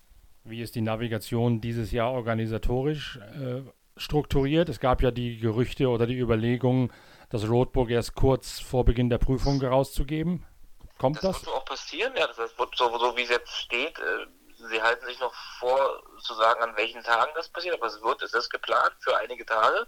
Wie 0.44 0.62
ist 0.62 0.74
die 0.74 0.80
Navigation 0.80 1.60
dieses 1.60 1.90
Jahr 1.90 2.12
organisatorisch 2.12 3.16
äh, 3.16 3.62
strukturiert? 3.96 4.68
Es 4.68 4.80
gab 4.80 5.02
ja 5.02 5.10
die 5.10 5.38
Gerüchte 5.38 5.88
oder 5.88 6.06
die 6.06 6.18
Überlegungen, 6.18 6.92
das 7.30 7.48
Roadbook 7.48 7.90
erst 7.90 8.14
kurz 8.14 8.60
vor 8.60 8.84
Beginn 8.84 9.10
der 9.10 9.18
Prüfung 9.18 9.60
rauszugeben. 9.60 10.46
Kommt 10.98 11.16
das? 11.16 11.38
Das 11.38 11.46
wird 11.46 11.56
auch 11.56 11.64
passieren, 11.64 12.12
ja. 12.16 12.26
Das 12.26 12.38
wird 12.38 12.76
so, 12.76 12.96
so 12.98 13.16
wie 13.16 13.22
es 13.22 13.30
jetzt 13.30 13.52
steht. 13.52 13.98
Sie 14.68 14.82
halten 14.82 15.06
sich 15.06 15.18
noch 15.20 15.34
vor, 15.58 16.02
zu 16.20 16.34
sagen, 16.34 16.62
an 16.62 16.76
welchen 16.76 17.02
Tagen 17.02 17.32
das 17.34 17.48
passiert, 17.48 17.74
aber 17.74 17.86
es 17.86 18.00
wird, 18.02 18.22
es 18.22 18.34
ist 18.34 18.50
geplant 18.50 18.94
für 19.00 19.16
einige 19.16 19.44
Tage. 19.44 19.86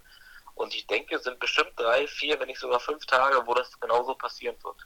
Und 0.54 0.74
ich 0.74 0.86
denke, 0.88 1.16
es 1.16 1.22
sind 1.22 1.38
bestimmt 1.38 1.72
drei, 1.76 2.06
vier, 2.06 2.38
wenn 2.40 2.48
nicht 2.48 2.58
sogar 2.58 2.80
fünf 2.80 3.06
Tage, 3.06 3.40
wo 3.46 3.54
das 3.54 3.78
genauso 3.80 4.14
passieren 4.14 4.56
wird. 4.64 4.76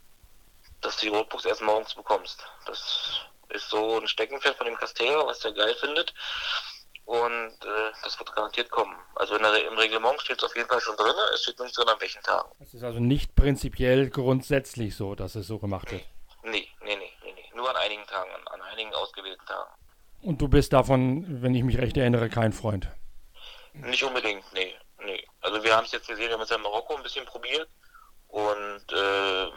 Dass 0.83 0.97
du 0.97 1.07
die 1.07 1.17
Roadbooks 1.17 1.47
erst 1.47 1.63
morgens 1.63 1.95
bekommst. 1.95 2.45
Das 2.67 3.23
ist 3.49 3.71
so 3.71 3.99
ein 3.99 4.07
Steckenpferd 4.07 4.57
von 4.57 4.67
dem 4.67 4.77
Castello, 4.77 5.27
was 5.27 5.41
der 5.41 5.53
geil 5.53 5.75
findet. 5.77 6.13
Und 7.05 7.57
äh, 7.65 7.93
das 8.05 8.19
wird 8.19 8.35
garantiert 8.35 8.71
kommen. 8.71 8.97
Also 9.17 9.37
der, 9.37 9.67
im 9.67 9.77
Reglement 9.79 10.21
steht 10.21 10.39
es 10.39 10.45
auf 10.45 10.55
jeden 10.55 10.69
Fall 10.69 10.81
schon 10.81 10.97
drin, 10.97 11.15
es 11.35 11.43
steht 11.43 11.59
nicht 11.59 11.77
drin, 11.77 11.89
an 11.89 12.01
welchen 12.01 12.23
Tagen. 12.23 12.51
Es 12.61 12.75
ist 12.75 12.85
also 12.85 13.01
nicht 13.01 13.35
prinzipiell 13.35 14.09
grundsätzlich 14.11 14.95
so, 14.95 15.15
dass 15.15 15.35
es 15.35 15.47
so 15.47 15.59
gemacht 15.59 15.91
wird. 15.91 16.03
Nee, 16.45 16.69
nee, 16.83 16.97
nee, 16.97 17.13
nee, 17.25 17.33
nee. 17.33 17.51
Nur 17.55 17.69
an 17.71 17.77
einigen 17.77 18.07
Tagen, 18.07 18.31
an, 18.31 18.47
an 18.49 18.63
einigen 18.63 18.95
ausgewählten 18.95 19.45
Tagen. 19.47 19.71
Und 20.23 20.41
du 20.41 20.49
bist 20.49 20.73
davon, 20.73 21.43
wenn 21.43 21.55
ich 21.55 21.65
mich 21.65 21.79
recht 21.79 21.97
erinnere, 21.97 22.29
kein 22.29 22.53
Freund. 22.53 22.89
Nicht 23.73 24.05
unbedingt, 24.05 24.45
nee, 24.53 24.75
nee. 25.05 25.27
Also 25.41 25.63
wir 25.65 25.77
haben 25.77 25.85
es 25.85 25.93
jetzt 25.93 26.07
gesehen, 26.07 26.29
wir 26.29 26.35
haben 26.35 26.43
es 26.43 26.51
ja 26.51 26.57
in 26.57 26.63
Marokko 26.63 26.97
ein 26.97 27.03
bisschen 27.03 27.27
probiert 27.27 27.69
und 28.29 28.93
äh, 28.93 29.51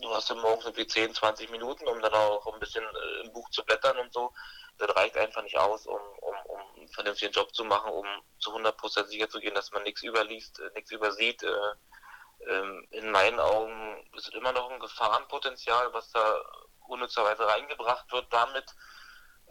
du 0.00 0.10
hast 0.10 0.28
ja 0.28 0.34
morgens 0.34 0.66
irgendwie 0.66 0.86
10, 0.86 1.14
20 1.14 1.50
Minuten, 1.50 1.88
um 1.88 2.00
dann 2.02 2.12
auch 2.12 2.52
ein 2.52 2.60
bisschen 2.60 2.84
äh, 2.84 3.26
im 3.26 3.32
Buch 3.32 3.48
zu 3.50 3.64
blättern 3.64 3.96
und 3.98 4.12
so. 4.12 4.30
Das 4.76 4.94
reicht 4.94 5.16
einfach 5.16 5.42
nicht 5.42 5.56
aus, 5.56 5.86
um, 5.86 6.00
um, 6.20 6.34
um 6.46 6.60
einen 6.76 6.88
vernünftigen 6.88 7.32
Job 7.32 7.54
zu 7.54 7.64
machen, 7.64 7.90
um 7.90 8.06
zu 8.38 8.54
100% 8.54 9.06
sicher 9.06 9.30
zu 9.30 9.40
gehen, 9.40 9.54
dass 9.54 9.72
man 9.72 9.84
nichts 9.84 10.02
überliest, 10.02 10.60
äh, 10.60 10.70
nichts 10.74 10.90
übersieht. 10.90 11.42
Äh, 11.42 12.50
ähm, 12.50 12.86
in 12.90 13.10
meinen 13.10 13.40
Augen 13.40 14.04
ist 14.16 14.34
immer 14.34 14.52
noch 14.52 14.70
ein 14.70 14.80
Gefahrenpotenzial, 14.80 15.94
was 15.94 16.10
da 16.10 16.40
unnützerweise 16.88 17.46
reingebracht 17.46 18.12
wird. 18.12 18.26
Damit 18.30 18.66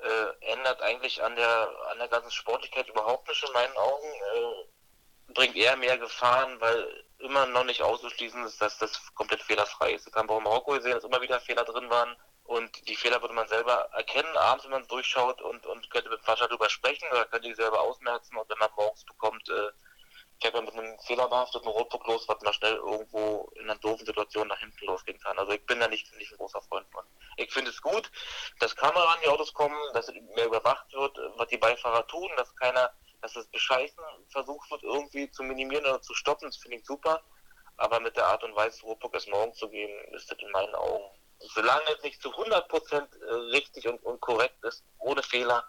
äh, 0.03 0.51
ändert 0.51 0.81
eigentlich 0.81 1.23
an 1.23 1.35
der, 1.35 1.69
an 1.91 1.97
der 1.97 2.07
ganzen 2.07 2.31
Sportlichkeit 2.31 2.87
überhaupt 2.89 3.27
nicht 3.27 3.43
in 3.43 3.53
meinen 3.53 3.75
Augen. 3.77 4.07
Äh, 4.35 5.33
bringt 5.33 5.55
eher 5.55 5.75
mehr 5.77 5.97
Gefahren, 5.97 6.59
weil 6.59 7.05
immer 7.19 7.45
noch 7.47 7.63
nicht 7.63 7.81
auszuschließen 7.81 8.43
ist, 8.45 8.61
dass 8.61 8.77
das 8.77 9.13
komplett 9.15 9.41
fehlerfrei 9.41 9.93
ist. 9.93 10.07
Ich 10.07 10.13
habe 10.13 10.31
auch 10.31 10.37
in 10.37 10.43
Marokko 10.43 10.73
gesehen, 10.73 10.93
dass 10.93 11.03
immer 11.03 11.21
wieder 11.21 11.39
Fehler 11.39 11.63
drin 11.63 11.89
waren. 11.89 12.15
Und 12.43 12.87
die 12.89 12.95
Fehler 12.95 13.21
würde 13.21 13.33
man 13.33 13.47
selber 13.47 13.89
erkennen, 13.93 14.35
abends, 14.37 14.65
wenn 14.65 14.71
man 14.71 14.87
durchschaut 14.87 15.41
und, 15.41 15.65
und 15.65 15.89
könnte 15.89 16.09
mit 16.09 16.21
Fahrer 16.21 16.47
darüber 16.47 16.69
sprechen 16.69 17.07
oder 17.09 17.25
könnte 17.25 17.47
die 17.47 17.55
selber 17.55 17.79
ausmerzen. 17.79 18.35
Und 18.35 18.49
wenn 18.49 18.57
man 18.57 18.69
morgens 18.75 19.05
bekommt, 19.05 19.47
äh, 19.49 19.69
ich 20.43 20.47
habe 20.47 20.57
ja 20.57 20.63
mit 20.65 20.73
einem 20.73 20.99
fehlerbehafteten 20.99 21.69
Rotbook 21.69 22.05
los, 22.05 22.27
was 22.27 22.41
man 22.41 22.53
schnell 22.53 22.75
irgendwo 22.75 23.49
in 23.55 23.63
einer 23.63 23.79
doofen 23.79 24.05
Situation 24.05 24.49
nach 24.49 24.59
hinten 24.59 24.85
losgehen 24.85 25.17
kann. 25.21 25.39
Also 25.39 25.53
ich 25.53 25.65
bin 25.65 25.79
da 25.79 25.87
nicht, 25.87 26.13
nicht 26.17 26.33
ein 26.33 26.37
großer 26.37 26.61
Freund 26.63 26.85
von. 26.91 27.05
Ich 27.37 27.49
finde 27.53 27.71
es 27.71 27.81
gut, 27.81 28.11
dass 28.59 28.75
Kameras 28.75 29.15
an 29.15 29.21
die 29.23 29.29
Autos 29.29 29.53
kommen, 29.53 29.77
dass 29.93 30.11
mehr 30.35 30.47
überwacht 30.47 30.91
wird, 30.91 31.17
was 31.37 31.47
die 31.47 31.57
Beifahrer 31.57 32.05
tun, 32.07 32.29
dass 32.35 32.53
keiner, 32.57 32.91
dass 33.21 33.33
das 33.33 33.47
Bescheißen 33.47 34.03
versucht 34.27 34.69
wird, 34.69 34.83
irgendwie 34.83 35.31
zu 35.31 35.43
minimieren 35.43 35.85
oder 35.85 36.01
zu 36.01 36.13
stoppen. 36.13 36.49
Das 36.49 36.57
finde 36.57 36.77
ich 36.77 36.85
super. 36.85 37.23
Aber 37.77 38.01
mit 38.01 38.17
der 38.17 38.25
Art 38.25 38.43
und 38.43 38.53
Weise, 38.53 38.81
Rotbook 38.83 39.13
erst 39.13 39.29
morgen 39.29 39.53
zu 39.53 39.69
geben, 39.69 39.93
ist 40.13 40.29
das 40.29 40.37
in 40.39 40.51
meinen 40.51 40.75
Augen, 40.75 41.05
solange 41.39 41.89
es 41.95 42.03
nicht 42.03 42.21
zu 42.21 42.29
100% 42.29 43.51
richtig 43.53 43.87
und, 43.87 44.03
und 44.03 44.19
korrekt 44.19 44.61
ist, 44.65 44.83
ohne 44.99 45.23
Fehler, 45.23 45.63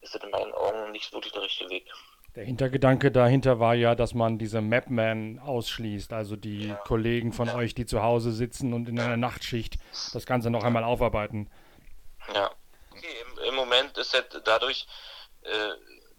ist 0.00 0.16
das 0.16 0.22
in 0.24 0.30
meinen 0.30 0.52
Augen 0.52 0.90
nicht 0.90 1.12
wirklich 1.12 1.32
der 1.32 1.42
richtige 1.42 1.70
Weg. 1.70 1.88
Der 2.36 2.44
Hintergedanke 2.44 3.10
dahinter 3.10 3.60
war 3.60 3.74
ja, 3.74 3.94
dass 3.94 4.12
man 4.12 4.38
diese 4.38 4.60
Mapman 4.60 5.38
ausschließt, 5.38 6.12
also 6.12 6.36
die 6.36 6.68
Ja. 6.68 6.74
Kollegen 6.74 7.32
von 7.32 7.48
euch, 7.48 7.74
die 7.74 7.86
zu 7.86 8.02
Hause 8.02 8.30
sitzen 8.30 8.74
und 8.74 8.90
in 8.90 9.00
einer 9.00 9.16
Nachtschicht 9.16 9.76
das 10.12 10.26
Ganze 10.26 10.50
noch 10.50 10.62
einmal 10.62 10.84
aufarbeiten. 10.84 11.50
Ja. 12.34 12.50
Okay, 12.90 13.14
im, 13.22 13.44
im 13.48 13.54
Moment 13.54 13.96
ist 13.96 14.12
halt 14.12 14.42
dadurch, 14.44 14.86
äh, 15.42 15.70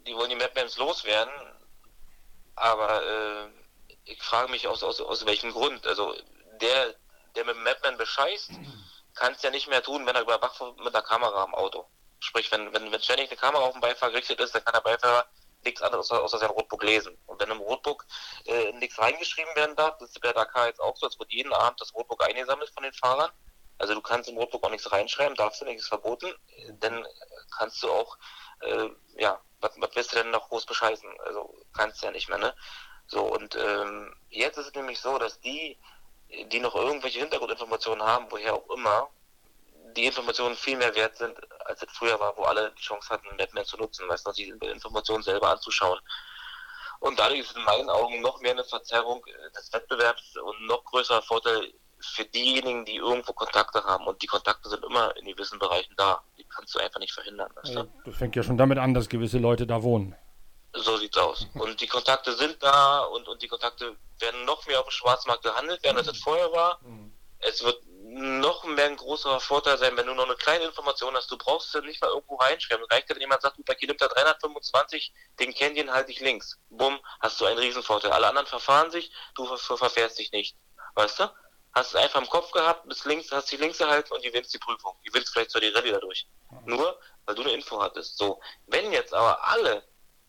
die 0.08 0.16
wollen 0.16 0.32
die 0.32 0.36
Mapmans 0.36 0.78
loswerden, 0.78 1.34
aber 2.56 3.04
äh, 3.04 3.48
ich 4.06 4.22
frage 4.24 4.50
mich 4.50 4.68
aus, 4.68 4.82
aus, 4.82 5.00
aus 5.00 5.24
welchem 5.28 5.52
Grund. 5.52 5.86
Also 5.86 6.16
der, 6.60 6.96
der 7.36 7.46
mit 7.46 7.56
dem 7.56 7.64
Mapman 7.64 7.98
bescheißt, 7.98 8.52
kann 9.14 9.34
es 9.34 9.44
ja 9.44 9.52
nicht 9.52 9.70
mehr 9.70 9.84
tun, 9.84 10.08
wenn 10.08 10.16
er 10.16 10.24
überwacht 10.24 10.60
wird 10.60 10.78
mit 10.80 10.96
einer 10.96 11.04
Kamera 11.04 11.44
am 11.44 11.54
Auto. 11.54 11.86
Sprich, 12.20 12.52
wenn, 12.52 12.74
wenn, 12.74 12.92
wenn 12.92 13.02
ständig 13.02 13.30
eine 13.30 13.38
Kamera 13.38 13.62
auf 13.62 13.74
den 13.74 13.82
Beifahrer 13.82 14.14
gerichtet 14.14 14.40
ist, 14.40 14.56
dann 14.56 14.64
kann 14.66 14.74
der 14.74 14.82
Beifahrer 14.82 15.24
nichts 15.68 15.82
anderes 15.82 16.12
außer 16.12 16.38
sein 16.38 16.50
Rotbook 16.50 16.84
lesen. 16.84 17.18
Und 17.26 17.40
wenn 17.40 17.52
im 17.52 17.60
Rotbook 17.60 18.06
äh, 18.46 18.72
nichts 18.74 18.98
reingeschrieben 19.00 19.56
werden 19.56 19.76
darf, 19.76 19.98
das 19.98 20.10
ist 20.10 20.22
bei 20.22 20.34
Dakar 20.34 20.68
jetzt 20.68 20.80
auch 20.80 20.96
so, 20.98 21.08
es 21.08 21.20
wird 21.20 21.32
jeden 21.32 21.54
Abend 21.54 21.80
das 21.80 21.94
Rotbook 21.94 22.24
eingesammelt 22.24 22.70
von 22.70 22.84
den 22.84 22.94
Fahrern. 22.94 23.32
Also 23.78 23.94
du 23.94 24.02
kannst 24.02 24.30
im 24.30 24.38
Rotbook 24.38 24.64
auch 24.64 24.72
nichts 24.72 24.92
reinschreiben, 24.92 25.36
darfst 25.36 25.62
du 25.62 25.66
nicht, 25.66 25.78
ist 25.78 25.88
verboten. 25.88 26.34
Dann 26.80 27.06
kannst 27.58 27.82
du 27.84 27.92
auch, 27.92 28.18
äh, 28.62 28.90
ja, 29.18 29.40
was, 29.60 29.72
was 29.78 29.90
willst 29.94 30.12
du 30.14 30.18
denn 30.18 30.32
noch 30.32 30.50
groß 30.50 30.66
bescheißen? 30.66 31.10
Also 31.26 31.54
kannst 31.74 32.02
du 32.02 32.08
ja 32.08 32.12
nicht 32.12 32.30
mehr, 32.30 32.40
ne? 32.40 32.56
So, 33.08 33.24
und 33.24 33.56
ähm, 33.56 34.14
jetzt 34.30 34.58
ist 34.58 34.68
es 34.68 34.74
nämlich 34.74 35.00
so, 35.00 35.18
dass 35.18 35.40
die, 35.40 35.78
die 36.52 36.60
noch 36.60 36.76
irgendwelche 36.76 37.20
Hintergrundinformationen 37.20 38.06
haben, 38.06 38.28
woher 38.30 38.56
auch 38.56 38.70
immer, 38.70 39.10
die 39.98 40.06
Informationen 40.06 40.56
viel 40.56 40.78
mehr 40.78 40.96
wert 40.96 41.18
sind, 41.18 41.36
als 41.66 41.82
es 41.82 41.92
früher 41.92 42.20
war, 42.20 42.38
wo 42.38 42.44
alle 42.44 42.72
die 42.78 42.82
Chance 42.82 43.10
hatten, 43.10 43.36
Batman 43.38 43.66
zu 43.66 43.78
nutzen, 43.78 44.08
weißt 44.08 44.28
du, 44.28 44.32
die 44.32 44.50
Informationen 44.50 45.24
selber 45.24 45.50
anzuschauen. 45.50 46.00
Und 47.00 47.20
dadurch 47.20 47.42
ist 47.42 47.56
in 47.56 47.64
meinen 47.64 47.90
Augen 47.90 48.22
noch 48.22 48.40
mehr 48.42 48.52
eine 48.52 48.64
Verzerrung 48.64 49.24
äh, 49.26 49.52
des 49.52 49.72
Wettbewerbs 49.72 50.38
und 50.38 50.68
noch 50.68 50.84
größerer 50.86 51.22
Vorteil 51.22 51.74
für 52.00 52.26
diejenigen, 52.26 52.86
die 52.86 52.96
irgendwo 52.96 53.34
Kontakte 53.34 53.84
haben. 53.84 54.06
Und 54.08 54.22
die 54.22 54.28
Kontakte 54.28 54.70
sind 54.70 54.84
immer 54.84 55.16
in 55.18 55.26
gewissen 55.26 55.60
Bereichen 55.60 55.94
da. 55.98 56.22
Die 56.38 56.44
kannst 56.44 56.74
du 56.76 56.80
einfach 56.80 57.00
nicht 57.00 57.14
verhindern. 57.14 57.52
Weißt 57.56 57.76
du? 57.76 57.80
Also, 57.80 57.92
das 58.06 58.18
fängt 58.18 58.36
ja 58.36 58.44
schon 58.44 58.58
damit 58.58 58.78
an, 58.78 58.94
dass 58.94 59.10
gewisse 59.10 59.38
Leute 59.38 59.68
da 59.68 59.84
wohnen. 59.84 60.16
So 60.74 60.98
sieht's 60.98 61.18
aus. 61.18 61.48
Und 61.54 61.80
die 61.82 61.88
Kontakte 61.88 62.34
sind 62.34 62.62
da 62.62 63.00
und, 63.06 63.28
und 63.28 63.42
die 63.42 63.48
Kontakte 63.48 63.96
werden 64.20 64.46
noch 64.46 64.66
mehr 64.68 64.80
auf 64.80 64.86
dem 64.86 64.92
Schwarzmarkt 64.92 65.44
gehandelt 65.44 65.84
werden, 65.84 65.98
als 65.98 66.08
es 66.08 66.20
vorher 66.20 66.52
war. 66.52 66.80
Es 67.40 67.64
wird 67.64 67.82
noch 68.18 68.64
mehr 68.64 68.86
ein 68.86 68.96
großer 68.96 69.40
Vorteil 69.40 69.78
sein, 69.78 69.96
wenn 69.96 70.08
du 70.08 70.14
noch 70.14 70.26
eine 70.26 70.36
kleine 70.36 70.66
Information 70.66 71.16
hast. 71.16 71.30
Du 71.30 71.38
brauchst 71.38 71.74
es 71.74 71.84
nicht 71.84 72.02
mal 72.02 72.10
irgendwo 72.10 72.36
reinschreiben. 72.36 72.86
Reicht, 72.86 73.10
wenn 73.10 73.20
jemand 73.20 73.42
sagt, 73.42 73.64
bei 73.66 73.76
Kilometer 73.76 74.08
325, 74.08 75.14
den 75.40 75.54
Canyon 75.54 75.92
halte 75.92 76.12
ich 76.12 76.20
links. 76.20 76.58
Bumm, 76.70 77.00
hast 77.20 77.40
du 77.40 77.46
einen 77.46 77.60
Riesenvorteil. 77.60 78.12
Alle 78.12 78.28
anderen 78.28 78.48
verfahren 78.48 78.92
sich, 78.92 79.12
du 79.36 79.46
ver 79.46 79.78
verfährst 79.78 80.18
dich 80.18 80.32
nicht. 80.32 80.58
Weißt 80.96 81.20
du? 81.20 81.32
Hast 81.74 81.94
es 81.94 81.96
einfach 81.96 82.20
im 82.20 82.30
Kopf 82.30 82.52
gehabt, 82.52 82.88
bis 82.88 83.06
links, 83.06 83.32
hast 83.32 83.52
die 83.52 83.58
links 83.58 83.80
erhalten 83.80 84.12
und 84.14 84.24
gewinnst 84.24 84.54
die 84.54 84.58
Prüfung. 84.58 84.98
Gewinnst 85.04 85.32
vielleicht 85.32 85.52
sogar 85.52 85.70
die 85.70 85.76
Rallye 85.76 85.92
dadurch. 85.92 86.28
Nur, 86.66 87.00
weil 87.26 87.36
du 87.36 87.44
eine 87.44 87.52
Info 87.52 87.80
hattest. 87.80 88.18
So. 88.18 88.42
Wenn 88.66 88.92
jetzt 88.92 89.14
aber 89.14 89.44
alle 89.44 89.84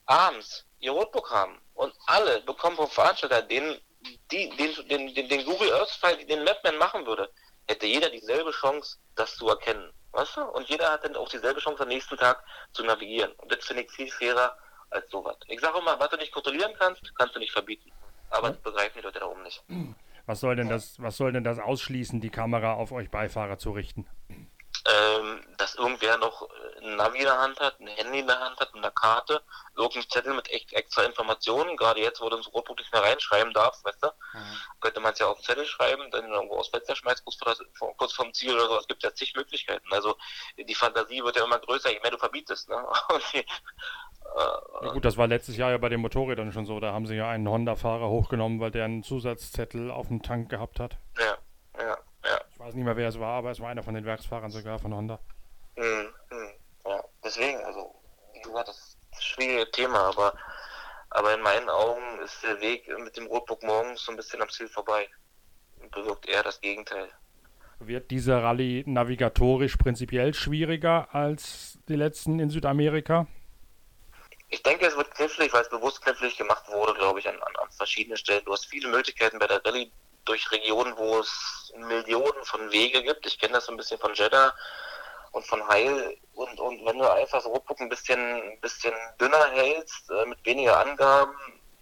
abends 0.05 0.67
ihr 0.81 0.93
Rotbook 0.93 1.31
haben 1.31 1.61
und 1.75 1.95
alle 2.07 2.41
bekommen 2.43 2.77
vom 2.77 2.91
Veranstalter 2.91 3.43
den, 3.43 3.81
die, 4.31 4.51
den, 4.57 4.89
den, 4.89 5.15
den, 5.15 5.29
den 5.29 5.45
Google 5.45 5.73
Earth 5.73 5.91
File, 5.91 6.25
den 6.27 6.45
Mapman 6.45 6.77
machen 6.77 7.07
würde, 7.07 7.33
hätte 7.69 7.87
jeder 7.87 8.11
dieselbe 8.11 8.51
Chance, 8.51 8.99
das 9.15 9.37
zu 9.37 9.49
erkennen. 9.49 9.93
Weißt 10.13 10.37
du? 10.37 10.43
Und 10.43 10.69
jeder 10.69 10.91
hat 10.91 11.05
dann 11.05 11.17
auch 11.17 11.29
dieselbe 11.29 11.61
Chance, 11.61 11.83
am 11.83 11.89
nächsten 11.89 12.17
Tag 12.17 12.43
zu 12.73 12.83
navigieren. 12.83 13.33
Und 13.33 13.53
das 13.53 13.65
finde 13.65 13.83
ich 13.83 13.91
viel 13.91 14.11
fairer 14.11 14.57
als 14.91 15.09
sowas. 15.11 15.37
Ich 15.47 15.61
sage 15.61 15.79
immer, 15.79 15.99
was 16.01 16.09
du 16.09 16.17
nicht 16.17 16.33
kontrollieren 16.33 16.73
kannst, 16.79 17.15
kannst 17.17 17.37
du 17.37 17.39
nicht 17.39 17.53
verbieten. 17.53 17.93
Aber 18.31 18.51
das 18.51 18.59
begreifen 18.59 18.99
die 18.99 19.05
Leute 19.05 19.21
da 19.21 19.27
oben 19.27 19.43
nicht. 19.43 19.63
Was 20.27 20.41
soll 20.41 20.57
denn 20.57 20.69
das, 20.69 21.01
was 21.01 21.17
soll 21.17 21.33
denn 21.33 21.45
das 21.45 21.59
ausschließen, 21.59 22.21
die 22.21 22.31
Kamera 22.31 22.75
auf 22.75 22.93
euch 22.93 23.11
Beifahrer 23.11 23.59
zu 23.59 23.73
richten? 23.73 24.07
Ähm, 24.87 25.45
dass 25.57 25.75
irgendwer 25.75 26.17
noch 26.19 26.49
ein 26.81 26.97
Navi 26.97 27.19
in 27.19 27.25
der 27.25 27.39
Hand 27.39 27.61
hat, 27.61 27.79
ein 27.81 27.89
Handy 27.89 28.21
in 28.21 28.27
der 28.27 28.41
Hand 28.41 28.59
hat, 28.59 28.75
eine 28.75 28.91
Karte, 28.91 29.43
irgendein 29.77 30.09
Zettel 30.09 30.35
mit 30.35 30.49
echt 30.51 30.73
extra 30.73 31.03
Informationen. 31.03 31.77
Gerade 31.77 32.01
jetzt, 32.01 32.21
wo 32.21 32.29
du 32.29 32.37
ins 32.37 32.53
Rotbuch 32.53 32.77
nicht 32.77 32.93
mehr 32.93 33.03
reinschreiben 33.03 33.53
darfst, 33.53 33.85
weißt 33.85 34.03
du, 34.03 34.07
mhm. 34.07 34.57
könnte 34.81 35.01
man 35.01 35.13
es 35.13 35.19
ja 35.19 35.27
auf 35.27 35.39
den 35.39 35.45
Zettel 35.45 35.67
schreiben, 35.67 36.11
dann 36.11 36.31
irgendwo 36.31 36.57
aus 36.57 36.69
Fenster 36.69 36.97
schmeißt, 36.97 37.25
kurz, 37.25 37.37
vor, 37.75 37.97
kurz 37.97 38.13
vom 38.13 38.33
Ziel 38.33 38.55
oder 38.55 38.69
so. 38.69 38.79
Es 38.79 38.87
gibt 38.87 39.03
ja 39.03 39.13
zig 39.13 39.35
Möglichkeiten. 39.35 39.93
Also 39.93 40.17
die 40.57 40.75
Fantasie 40.75 41.23
wird 41.23 41.37
ja 41.37 41.45
immer 41.45 41.59
größer, 41.59 41.93
je 41.93 42.01
mehr 42.01 42.13
du 42.13 42.19
verbietest. 42.19 42.69
Ne? 42.69 42.77
Die, 43.33 43.39
äh, 43.39 44.87
ja 44.87 44.93
gut, 44.93 45.05
das 45.05 45.17
war 45.17 45.27
letztes 45.27 45.57
Jahr 45.57 45.71
ja 45.71 45.79
bei 45.79 45.89
den 45.89 46.01
Motorrädern 46.01 46.53
schon 46.53 46.67
so. 46.67 46.81
Da 46.81 46.93
haben 46.93 47.07
sie 47.07 47.17
ja 47.17 47.29
einen 47.29 47.49
Honda-Fahrer 47.49 48.09
hochgenommen, 48.09 48.61
weil 48.61 48.71
der 48.71 48.85
einen 48.85 49.03
Zusatzzettel 49.03 49.91
auf 49.91 50.09
dem 50.09 50.23
Tank 50.23 50.51
gehabt 50.51 50.81
hat. 50.81 50.99
Ja. 51.19 51.39
Weiß 52.69 52.75
nicht 52.75 52.85
mehr, 52.85 52.99
wer 52.99 53.09
es 53.09 53.19
war, 53.19 53.39
aber 53.39 53.51
es 53.51 53.61
war 53.61 53.71
einer 53.71 53.83
von 53.83 53.95
den 53.95 54.05
Werksfahrern 54.05 54.51
sogar 54.51 54.79
von 54.79 54.93
Honda. 54.93 55.19
Mhm. 55.77 56.13
Ja, 56.85 57.03
deswegen, 57.25 57.65
also, 57.65 57.95
wie 58.35 58.43
gesagt, 58.43 58.69
das 58.69 58.77
ist 58.77 58.99
ein 59.11 59.23
schwieriges 59.23 59.71
Thema, 59.71 60.01
aber, 60.01 60.35
aber 61.09 61.33
in 61.33 61.41
meinen 61.41 61.71
Augen 61.71 62.19
ist 62.23 62.43
der 62.43 62.61
Weg 62.61 62.87
mit 63.03 63.17
dem 63.17 63.27
Rotbook 63.27 63.63
morgens 63.63 64.05
so 64.05 64.13
ein 64.13 64.17
bisschen 64.17 64.43
am 64.43 64.51
Ziel 64.51 64.69
vorbei. 64.69 65.09
Bewirkt 65.93 66.29
eher 66.29 66.43
das 66.43 66.61
Gegenteil. 66.61 67.09
Wird 67.79 68.11
diese 68.11 68.35
Rallye 68.35 68.85
navigatorisch 68.87 69.79
prinzipiell 69.79 70.35
schwieriger 70.35 71.09
als 71.15 71.79
die 71.89 71.97
letzten 71.97 72.39
in 72.39 72.51
Südamerika? 72.51 73.27
Ich 74.51 74.63
denke, 74.63 74.85
es 74.85 74.95
wird 74.95 75.11
knifflig, 75.15 75.55
weil 75.55 75.63
es 75.63 75.71
bewusst 75.71 76.03
knifflig 76.03 76.37
gemacht 76.37 76.69
wurde, 76.69 76.93
glaube 76.93 77.21
ich, 77.21 77.29
an, 77.31 77.37
an, 77.37 77.57
an 77.63 77.71
verschiedenen 77.71 78.19
Stellen. 78.19 78.45
Du 78.45 78.53
hast 78.53 78.67
viele 78.67 78.91
Möglichkeiten 78.91 79.39
bei 79.39 79.47
der 79.47 79.65
Rallye 79.65 79.91
durch 80.29 80.51
Regionen, 80.53 80.97
wo 80.97 81.19
es 81.19 81.73
Millionen 81.77 82.45
von 82.45 82.71
Wege 82.71 83.03
gibt. 83.03 83.27
Ich 83.27 83.39
kenne 83.39 83.55
das 83.55 83.67
so 83.67 83.73
ein 83.73 83.77
bisschen 83.77 83.99
von 83.99 84.15
Jeddah 84.15 84.55
und 85.33 85.47
von 85.47 85.67
Heil. 85.69 86.17
Und, 86.35 86.61
und 86.61 86.85
wenn 86.85 86.99
du 86.99 87.11
einfach 87.11 87.41
so 87.41 87.51
Roadbook 87.51 87.81
ein 87.81 87.89
bisschen, 87.89 88.19
ein 88.19 88.61
bisschen 88.61 88.95
dünner 89.21 89.51
hältst, 89.53 90.11
äh, 90.11 90.27
mit 90.27 90.45
weniger 90.45 90.79
Angaben, 90.79 91.35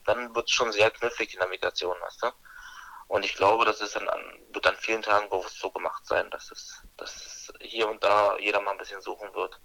dann 0.04 0.34
wird 0.34 0.48
es 0.48 0.52
schon 0.52 0.72
sehr 0.72 0.90
knifflig, 0.90 1.30
die 1.30 1.38
Navigation, 1.38 1.96
weißt 2.00 2.22
du? 2.22 2.28
Und 3.08 3.24
ich 3.24 3.34
glaube, 3.34 3.64
das 3.64 3.80
ist 3.80 3.96
an, 3.96 4.08
wird 4.52 4.66
an 4.66 4.76
vielen 4.76 5.02
Tagen 5.02 5.28
bewusst 5.28 5.58
so 5.60 5.70
gemacht 5.70 6.04
sein, 6.06 6.28
dass 6.30 6.50
es, 6.50 6.82
dass 6.96 7.52
hier 7.60 7.88
und 7.88 8.02
da 8.02 8.36
jeder 8.38 8.60
mal 8.60 8.72
ein 8.72 8.78
bisschen 8.78 9.00
suchen 9.00 9.32
wird. 9.34 9.60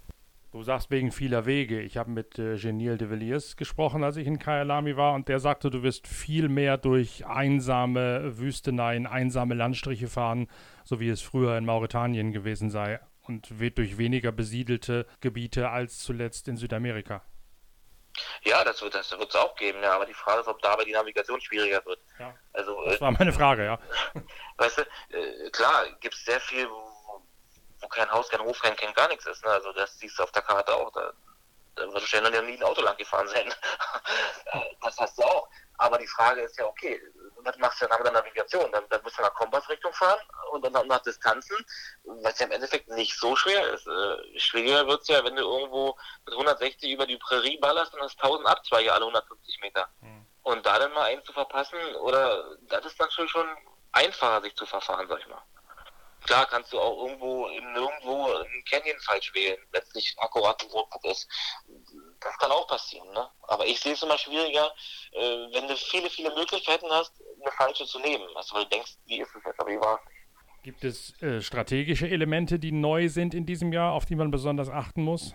Du 0.51 0.63
sagst 0.63 0.91
wegen 0.91 1.13
vieler 1.13 1.46
Wege. 1.46 1.79
Ich 1.79 1.96
habe 1.96 2.12
mit 2.12 2.38
äh, 2.38 2.58
Genil 2.58 2.98
de 2.98 3.10
Villiers 3.10 3.55
gesprochen, 3.55 4.03
als 4.03 4.17
ich 4.17 4.27
in 4.27 4.38
Kyalami 4.38 4.98
war, 4.98 5.13
und 5.13 5.29
der 5.29 5.39
sagte, 5.39 5.70
du 5.70 5.81
wirst 5.81 6.08
viel 6.08 6.50
mehr 6.50 6.77
durch 6.77 7.25
einsame 7.25 8.38
Wüsteneien, 8.38 9.08
einsame 9.08 9.53
Landstriche 9.53 10.10
fahren, 10.10 10.50
so 10.84 11.00
wie 11.00 11.08
es 11.08 11.22
früher 11.22 11.58
in 11.58 11.63
Mauretanien 11.63 12.34
gewesen 12.34 12.70
sei, 12.70 13.00
und 13.22 13.50
durch 13.50 13.98
weniger 13.98 14.34
besiedelte 14.34 15.05
Gebiete 15.22 15.70
als 15.70 16.00
zuletzt 16.00 16.50
in 16.50 16.58
Südamerika. 16.58 17.24
Ja, 18.43 18.63
das 18.65 18.81
wird 18.81 18.93
es 18.93 19.36
auch 19.36 19.55
geben, 19.55 19.81
ja, 19.81 19.96
aber 19.96 20.05
die 20.05 20.13
Frage 20.13 20.41
ist, 20.41 20.48
ob 20.48 20.62
dabei 20.62 20.84
die 20.84 20.91
Navigation 20.91 21.39
schwieriger 21.39 21.86
wird. 21.86 22.00
Ja, 22.20 22.36
also, 22.51 22.84
das 22.86 23.00
war 23.00 23.12
meine 23.12 23.31
Frage, 23.31 23.63
ja. 23.63 23.79
Weißt 24.58 24.79
du, 24.79 24.81
äh, 24.81 25.50
klar, 25.51 25.86
gibt 26.01 26.15
es 26.15 26.25
sehr 26.25 26.41
viel, 26.41 26.67
wo 27.81 27.88
kein 27.88 28.11
Haus, 28.11 28.29
kein 28.29 28.41
Hof, 28.41 28.59
kein, 28.61 28.75
kein 28.75 28.93
gar 28.93 29.07
nichts 29.07 29.25
ist. 29.25 29.43
Ne? 29.43 29.51
Also 29.51 29.71
das 29.73 29.97
siehst 29.97 30.17
du 30.19 30.23
auf 30.23 30.31
der 30.31 30.41
Karte 30.41 30.73
auch. 30.73 30.91
Da, 30.91 31.13
da 31.75 31.83
wird 31.83 31.93
wahrscheinlich 31.93 32.33
noch 32.33 32.41
nie 32.43 32.57
ein 32.57 32.63
Auto 32.63 32.81
lang 32.81 32.97
gefahren 32.97 33.27
sein. 33.27 33.53
das 34.81 34.97
hast 34.97 35.17
du 35.17 35.23
auch. 35.23 35.47
Aber 35.77 35.97
die 35.97 36.07
Frage 36.07 36.41
ist 36.41 36.57
ja, 36.59 36.65
okay, 36.65 37.01
was 37.43 37.57
machst 37.57 37.81
du 37.81 37.88
dann 37.88 37.97
mit 37.97 38.05
der 38.05 38.13
Navigation? 38.13 38.71
Dann, 38.71 38.83
dann 38.89 39.01
musst 39.01 39.17
du 39.17 39.21
nach 39.23 39.33
Kompassrichtung 39.33 39.91
fahren 39.93 40.19
und 40.51 40.63
dann 40.63 40.87
nach 40.87 41.01
Distanzen, 41.01 41.57
was 42.03 42.37
ja 42.39 42.46
im 42.46 42.51
Endeffekt 42.51 42.87
nicht 42.89 43.17
so 43.17 43.35
schwer 43.35 43.74
ist. 43.74 43.87
Äh, 43.87 44.39
schwieriger 44.39 44.85
wird 44.85 45.01
es 45.01 45.07
ja, 45.07 45.24
wenn 45.24 45.35
du 45.35 45.41
irgendwo 45.41 45.98
mit 46.25 46.33
160 46.33 46.91
über 46.91 47.07
die 47.07 47.17
Prärie 47.17 47.57
ballerst 47.57 47.94
und 47.96 48.01
hast 48.01 48.22
1000 48.22 48.48
Abzweige 48.48 48.94
alle 48.94 49.05
150 49.05 49.59
Meter. 49.61 49.87
Mhm. 50.01 50.25
Und 50.44 50.65
da 50.65 50.77
dann 50.77 50.94
mal 50.94 51.05
einen 51.05 51.24
zu 51.24 51.33
verpassen, 51.33 51.79
oder 52.01 52.57
das 52.61 52.85
ist 52.85 53.00
natürlich 53.00 53.31
schon 53.31 53.48
einfacher, 53.91 54.41
sich 54.41 54.55
zu 54.55 54.65
verfahren, 54.65 55.07
sag 55.07 55.20
ich 55.20 55.27
mal. 55.27 55.41
Klar 56.22 56.46
kannst 56.46 56.72
du 56.72 56.79
auch 56.79 57.05
irgendwo 57.05 57.48
in 57.48 57.74
nirgendwo 57.74 58.25
einen 58.25 58.64
Canyon 58.70 59.00
falsch 59.00 59.34
wählen, 59.34 59.57
wenn 59.72 59.81
es 59.81 59.94
nicht 59.96 60.18
akkurat 60.20 60.62
ein 60.62 60.70
Rotpunkt 60.70 61.05
ist. 61.07 61.27
Das 62.20 62.38
kann 62.38 62.51
auch 62.51 62.68
passieren, 62.68 63.12
ne? 63.12 63.27
Aber 63.48 63.66
ich 63.66 63.79
sehe 63.79 63.94
es 63.94 64.03
immer 64.03 64.18
schwieriger, 64.18 64.72
äh, 65.14 65.20
wenn 65.53 65.68
du 65.68 65.75
viele, 65.75 66.10
viele 66.10 66.34
Möglichkeiten 66.36 66.88
hast, 66.92 67.14
eine 67.42 67.51
falsche 67.53 67.86
zu 67.86 68.00
nehmen. 68.00 68.27
Also 68.36 68.55
weil 68.55 68.64
du 68.64 68.70
denkst, 68.70 68.98
wie 69.05 69.22
ist 69.22 69.36
es 69.36 69.44
jetzt, 69.44 69.60
aber 69.60 69.72
wie 69.72 69.79
war 69.79 70.00
es 70.00 70.10
nicht. 70.10 70.22
Gibt 70.64 70.84
es 70.84 71.20
äh, 71.24 71.42
strategische 71.42 72.07
Elemente, 72.07 72.60
die 72.60 72.72
neu 72.72 73.10
sind 73.10 73.34
in 73.34 73.48
diesem 73.48 73.74
Jahr, 73.74 73.94
auf 73.94 74.05
die 74.05 74.16
man 74.16 74.29
besonders 74.29 74.70
achten 74.70 75.03
muss? 75.03 75.34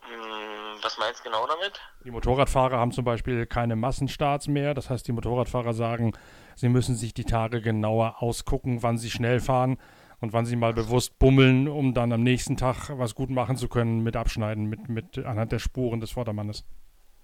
Hm, 0.00 0.78
was 0.80 0.96
meinst 0.96 1.20
du 1.20 1.24
genau 1.24 1.46
damit? 1.46 1.78
Die 2.04 2.10
Motorradfahrer 2.10 2.78
haben 2.78 2.92
zum 2.92 3.04
Beispiel 3.04 3.44
keine 3.44 3.76
Massenstarts 3.76 4.48
mehr. 4.48 4.72
Das 4.72 4.88
heißt, 4.88 5.06
die 5.06 5.12
Motorradfahrer 5.12 5.74
sagen, 5.74 6.16
Sie 6.58 6.68
müssen 6.68 6.96
sich 6.96 7.14
die 7.14 7.22
Tage 7.22 7.62
genauer 7.62 8.20
ausgucken, 8.20 8.82
wann 8.82 8.98
Sie 8.98 9.12
schnell 9.12 9.38
fahren 9.38 9.78
und 10.20 10.32
wann 10.32 10.44
Sie 10.44 10.56
mal 10.56 10.72
bewusst 10.72 11.20
bummeln, 11.20 11.68
um 11.68 11.94
dann 11.94 12.12
am 12.12 12.24
nächsten 12.24 12.56
Tag 12.56 12.90
was 12.98 13.14
gut 13.14 13.30
machen 13.30 13.56
zu 13.56 13.68
können 13.68 14.02
mit 14.02 14.16
Abschneiden, 14.16 14.64
mit, 14.64 14.88
mit 14.88 15.18
anhand 15.18 15.52
der 15.52 15.60
Spuren 15.60 16.00
des 16.00 16.10
Vordermannes. 16.10 16.64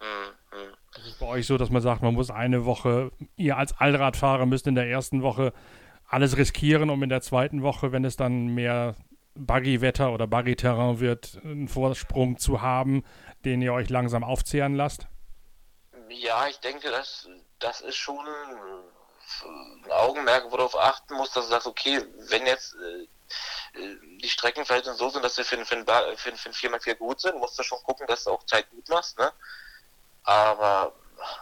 Mhm. 0.00 0.76
Das 0.94 1.04
ist 1.04 1.18
bei 1.18 1.26
euch 1.26 1.48
so, 1.48 1.58
dass 1.58 1.70
man 1.70 1.82
sagt, 1.82 2.00
man 2.00 2.14
muss 2.14 2.30
eine 2.30 2.64
Woche, 2.64 3.10
ihr 3.34 3.56
als 3.56 3.76
Allradfahrer 3.76 4.46
müsst 4.46 4.68
in 4.68 4.76
der 4.76 4.88
ersten 4.88 5.22
Woche 5.22 5.52
alles 6.06 6.36
riskieren, 6.36 6.88
um 6.88 7.02
in 7.02 7.08
der 7.08 7.20
zweiten 7.20 7.62
Woche, 7.64 7.90
wenn 7.90 8.04
es 8.04 8.14
dann 8.14 8.54
mehr 8.54 8.94
Buggy-Wetter 9.34 10.12
oder 10.12 10.28
Buggy-Terrain 10.28 11.00
wird, 11.00 11.40
einen 11.42 11.66
Vorsprung 11.66 12.38
zu 12.38 12.62
haben, 12.62 13.02
den 13.44 13.62
ihr 13.62 13.72
euch 13.72 13.90
langsam 13.90 14.22
aufzehren 14.22 14.76
lasst? 14.76 15.08
Ja, 16.08 16.46
ich 16.48 16.60
denke, 16.60 16.88
das, 16.92 17.28
das 17.58 17.80
ist 17.80 17.96
schon 17.96 18.24
ein 19.42 19.92
Augenmerk, 19.92 20.44
wo 20.44 20.50
du 20.50 20.56
darauf 20.58 20.78
achten 20.78 21.14
musst, 21.14 21.36
dass 21.36 21.46
du 21.46 21.50
sagst, 21.50 21.66
okay, 21.66 22.06
wenn 22.28 22.46
jetzt 22.46 22.74
äh, 22.74 23.80
äh 23.80 23.98
die 24.22 24.28
Streckenverhältnisse 24.28 24.98
so 24.98 25.10
sind, 25.10 25.24
dass 25.24 25.36
sie 25.36 25.44
für, 25.44 25.62
für, 25.64 25.84
für 26.16 26.50
4x4 26.50 26.94
gut 26.94 27.20
sind, 27.20 27.38
musst 27.38 27.58
du 27.58 27.62
schon 27.62 27.82
gucken, 27.82 28.06
dass 28.06 28.24
du 28.24 28.30
auch 28.30 28.44
Zeit 28.46 28.70
gut 28.70 28.88
machst. 28.88 29.18
Ne? 29.18 29.32
Aber 30.24 30.92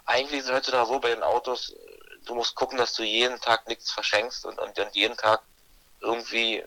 eigentlich 0.07 0.41
ist 0.41 0.47
es 0.47 0.53
heutzutage 0.53 0.87
so 0.87 0.99
bei 0.99 1.11
den 1.11 1.23
Autos, 1.23 1.75
du 2.25 2.35
musst 2.35 2.55
gucken, 2.55 2.79
dass 2.79 2.95
du 2.95 3.03
jeden 3.03 3.41
Tag 3.41 3.67
nichts 3.69 3.91
verschenkst 3.91 4.45
und, 4.47 4.59
und, 4.59 4.79
und 4.79 4.95
jeden 4.95 5.17
Tag 5.17 5.43
irgendwie 6.01 6.65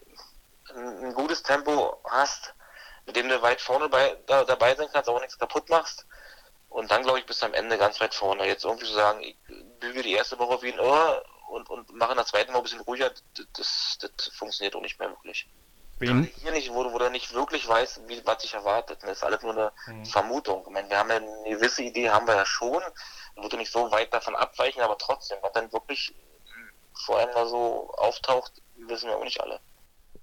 ein, 0.69 1.05
ein, 1.05 1.13
gutes 1.13 1.43
Tempo 1.43 2.01
hast, 2.05 2.53
mit 3.05 3.15
dem 3.15 3.29
du 3.29 3.41
weit 3.41 3.61
vorne 3.61 3.89
bei, 3.89 4.17
da, 4.27 4.43
dabei 4.43 4.75
sein 4.75 4.89
kannst, 4.91 5.09
auch 5.09 5.19
nichts 5.19 5.37
kaputt 5.37 5.69
machst. 5.69 6.05
Und 6.69 6.91
dann, 6.91 7.03
glaube 7.03 7.19
ich, 7.19 7.25
bist 7.25 7.41
du 7.41 7.45
am 7.45 7.53
Ende 7.53 7.77
ganz 7.77 8.01
weit 8.01 8.13
vorne. 8.13 8.45
Jetzt 8.45 8.65
irgendwie 8.65 8.85
zu 8.85 8.93
sagen, 8.93 9.23
ich 9.75 9.79
bügel 9.79 10.03
die 10.03 10.13
erste 10.13 10.37
Woche 10.39 10.61
wie 10.61 10.73
ein 10.73 10.79
Ohr 10.79 11.23
und, 11.49 11.69
und 11.69 11.93
mache 11.95 12.11
in 12.11 12.17
der 12.17 12.25
zweiten 12.25 12.51
Woche 12.51 12.61
ein 12.61 12.63
bisschen 12.63 12.81
ruhiger, 12.81 13.11
das, 13.53 13.97
das 13.99 14.27
funktioniert 14.33 14.75
auch 14.75 14.81
nicht 14.81 14.99
mehr 14.99 15.09
wirklich. 15.09 15.47
Wen? 15.99 16.29
Hier 16.41 16.51
nicht, 16.51 16.73
wo, 16.73 16.91
wo 16.91 16.97
du 16.97 17.09
nicht 17.09 17.33
wirklich 17.33 17.67
weißt, 17.67 18.01
wie, 18.07 18.21
was 18.25 18.41
sich 18.41 18.53
erwartet. 18.53 18.99
Das 19.01 19.11
ist 19.11 19.23
alles 19.23 19.41
nur 19.43 19.53
eine 19.53 19.71
mhm. 19.87 20.05
Vermutung. 20.05 20.63
Ich 20.67 20.73
meine, 20.73 20.89
wir 20.89 20.99
haben 20.99 21.09
ja 21.09 21.15
eine 21.15 21.55
gewisse 21.55 21.83
Idee, 21.83 22.09
haben 22.09 22.27
wir 22.27 22.35
ja 22.35 22.45
schon. 22.45 22.81
Würde 23.37 23.57
nicht 23.57 23.71
so 23.71 23.89
weit 23.91 24.13
davon 24.13 24.35
abweichen, 24.35 24.81
aber 24.81 24.97
trotzdem, 24.97 25.37
was 25.41 25.53
dann 25.53 25.71
wirklich 25.71 26.13
vor 27.05 27.19
allem 27.19 27.29
da 27.33 27.45
so 27.45 27.91
auftaucht, 27.97 28.51
wissen 28.75 29.07
wir 29.07 29.17
auch 29.17 29.23
nicht 29.23 29.39
alle. 29.39 29.59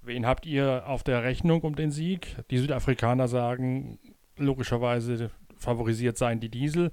Wen 0.01 0.27
habt 0.27 0.45
ihr 0.45 0.83
auf 0.85 1.03
der 1.03 1.23
Rechnung 1.23 1.61
um 1.61 1.75
den 1.75 1.91
Sieg? 1.91 2.37
Die 2.49 2.57
Südafrikaner 2.57 3.27
sagen, 3.27 3.99
logischerweise 4.35 5.31
favorisiert 5.57 6.17
seien 6.17 6.39
die 6.39 6.49
Diesel 6.49 6.91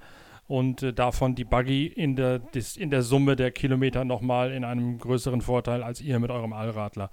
und 0.51 0.83
äh, 0.83 0.91
davon 0.91 1.33
die 1.33 1.45
Buggy 1.45 1.87
in 1.87 2.17
der, 2.17 2.39
dis, 2.39 2.75
in 2.75 2.89
der 2.89 3.03
Summe 3.03 3.37
der 3.37 3.51
Kilometer 3.51 4.03
nochmal 4.03 4.51
in 4.51 4.65
einem 4.65 4.99
größeren 4.99 5.39
Vorteil 5.41 5.81
als 5.81 6.01
ihr 6.01 6.19
mit 6.19 6.29
eurem 6.29 6.51
Allradler. 6.51 7.09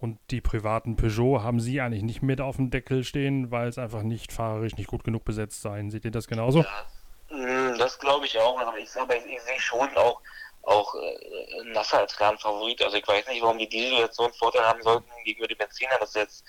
Und 0.00 0.18
die 0.32 0.40
privaten 0.40 0.96
Peugeot 0.96 1.42
haben 1.44 1.60
sie 1.60 1.80
eigentlich 1.80 2.02
nicht 2.02 2.22
mit 2.22 2.40
auf 2.40 2.56
dem 2.56 2.70
Deckel 2.70 3.04
stehen, 3.04 3.52
weil 3.52 3.68
es 3.68 3.78
einfach 3.78 4.02
nicht 4.02 4.32
fahrerisch 4.32 4.74
nicht 4.74 4.88
gut 4.88 5.04
genug 5.04 5.24
besetzt 5.24 5.62
seien. 5.62 5.92
Seht 5.92 6.04
ihr 6.04 6.10
das 6.10 6.26
genauso? 6.26 6.62
Ja, 6.62 6.86
hm, 7.28 7.78
das 7.78 8.00
glaube 8.00 8.26
ich 8.26 8.36
auch. 8.40 8.58
Aber 8.58 8.76
ich, 8.76 8.88
aber 8.96 9.16
ich, 9.16 9.26
ich 9.26 9.40
sehe 9.42 9.60
schon 9.60 9.88
auch, 9.96 10.20
auch 10.62 10.92
äh, 10.96 11.64
Nasser 11.72 12.00
als 12.00 12.16
klaren 12.16 12.38
Favorit. 12.38 12.82
Also 12.82 12.96
ich 12.96 13.06
weiß 13.06 13.28
nicht, 13.28 13.42
warum 13.42 13.58
die 13.58 13.68
Diesel 13.68 13.98
jetzt 13.98 14.16
so 14.16 14.24
einen 14.24 14.34
Vorteil 14.34 14.64
haben 14.64 14.82
sollten 14.82 15.08
gegenüber 15.24 15.46
den 15.46 15.58
Benziner, 15.58 15.98
dass 16.00 16.14
jetzt 16.14 16.42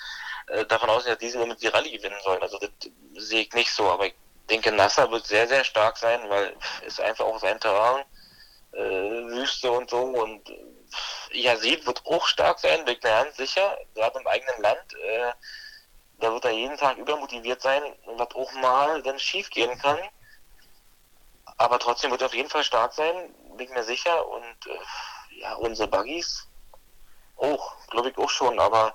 äh, 0.48 0.66
davon 0.66 0.90
ausgehen, 0.90 1.14
dass 1.14 1.20
Diesel 1.20 1.46
mit 1.46 1.62
die 1.62 1.68
Rallye 1.68 1.96
gewinnen 1.96 2.18
sollen. 2.24 2.42
Also 2.42 2.58
das 2.58 2.72
sehe 3.24 3.42
ich 3.42 3.54
nicht 3.54 3.70
so. 3.70 3.84
Aber 3.84 4.08
ich 4.08 4.16
denke, 4.50 4.72
Nasser 4.72 5.10
wird 5.12 5.26
sehr, 5.26 5.48
sehr 5.48 5.64
stark 5.64 5.98
sein, 5.98 6.30
weil 6.30 6.56
es 6.86 7.00
einfach 7.00 7.26
auch 7.26 7.40
sein 7.40 7.60
Terrain, 7.60 8.04
äh, 8.74 8.80
Wüste 8.80 9.72
und 9.72 9.90
so 9.90 10.02
und 10.02 10.52
Yazid 11.32 11.86
wird 11.86 12.06
auch 12.06 12.26
stark 12.28 12.60
sein, 12.60 12.86
bin 12.86 12.96
ich 12.96 13.04
mir 13.04 13.10
ganz 13.10 13.38
sicher, 13.38 13.78
gerade 13.96 14.20
im 14.20 14.28
eigenen 14.28 14.62
Land. 14.62 14.94
Äh, 14.94 15.32
da 16.20 16.32
wird 16.32 16.46
er 16.46 16.52
jeden 16.52 16.78
Tag 16.78 16.98
übermotiviert 16.98 17.62
sein, 17.62 17.82
was 18.06 18.30
auch 18.36 18.52
mal 18.54 19.02
dann 19.02 19.20
schief 19.20 19.50
gehen 19.50 19.78
kann. 19.80 20.00
Aber 21.58 21.80
trotzdem 21.80 22.12
wird 22.12 22.22
er 22.22 22.28
auf 22.28 22.34
jeden 22.34 22.50
Fall 22.50 22.64
stark 22.64 22.94
sein, 22.94 23.34
bin 23.58 23.68
ich 23.68 23.74
mir 23.74 23.84
sicher. 23.84 24.28
Und 24.28 24.68
äh, 24.68 25.40
ja, 25.40 25.56
unsere 25.56 25.88
Buggies 25.88 26.48
auch, 27.38 27.88
glaube 27.88 28.10
ich 28.10 28.18
auch 28.18 28.30
schon. 28.30 28.60
Aber, 28.60 28.94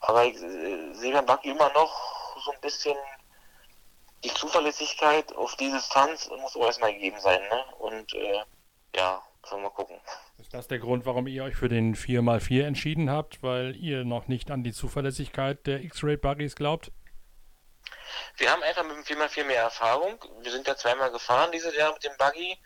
aber 0.00 0.24
ich 0.24 0.36
äh, 0.36 0.94
sehe 0.94 1.12
beim 1.12 1.26
Buggy 1.26 1.50
immer 1.50 1.72
noch 1.72 2.40
so 2.44 2.52
ein 2.52 2.60
bisschen 2.60 2.96
die 4.24 4.34
Zuverlässigkeit 4.34 5.34
auf 5.34 5.56
die 5.56 5.70
Distanz 5.70 6.28
muss 6.28 6.56
auch 6.56 6.66
erstmal 6.66 6.92
gegeben 6.92 7.20
sein. 7.20 7.40
Ne? 7.48 7.64
Und 7.78 8.12
äh, 8.14 8.42
ja, 8.96 9.22
sollen 9.44 9.62
wir 9.62 9.68
mal 9.68 9.74
gucken. 9.74 10.00
Ist 10.38 10.54
das 10.54 10.68
der 10.68 10.78
Grund, 10.78 11.06
warum 11.06 11.26
ihr 11.26 11.44
euch 11.44 11.56
für 11.56 11.68
den 11.68 11.94
4x4 11.94 12.64
entschieden 12.64 13.10
habt, 13.10 13.42
weil 13.42 13.76
ihr 13.76 14.04
noch 14.04 14.28
nicht 14.28 14.50
an 14.50 14.62
die 14.62 14.72
Zuverlässigkeit 14.72 15.66
der 15.66 15.82
X-Ray-Buggies 15.82 16.56
glaubt? 16.56 16.92
Wir 18.36 18.50
haben 18.50 18.62
einfach 18.62 18.84
mit 18.84 18.96
dem 18.96 19.04
4x4 19.04 19.44
mehr 19.44 19.62
Erfahrung. 19.62 20.24
Wir 20.40 20.52
sind 20.52 20.66
ja 20.66 20.76
zweimal 20.76 21.10
gefahren 21.10 21.50
dieses 21.52 21.76
Jahr 21.76 21.92
mit 21.92 22.04
dem 22.04 22.16
Buggy 22.18 22.56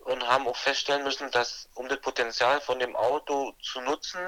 und 0.00 0.26
haben 0.26 0.46
auch 0.46 0.56
feststellen 0.56 1.04
müssen, 1.04 1.30
dass 1.30 1.68
um 1.74 1.88
das 1.88 2.00
Potenzial 2.00 2.60
von 2.60 2.78
dem 2.78 2.94
Auto 2.94 3.52
zu 3.62 3.80
nutzen, 3.80 4.20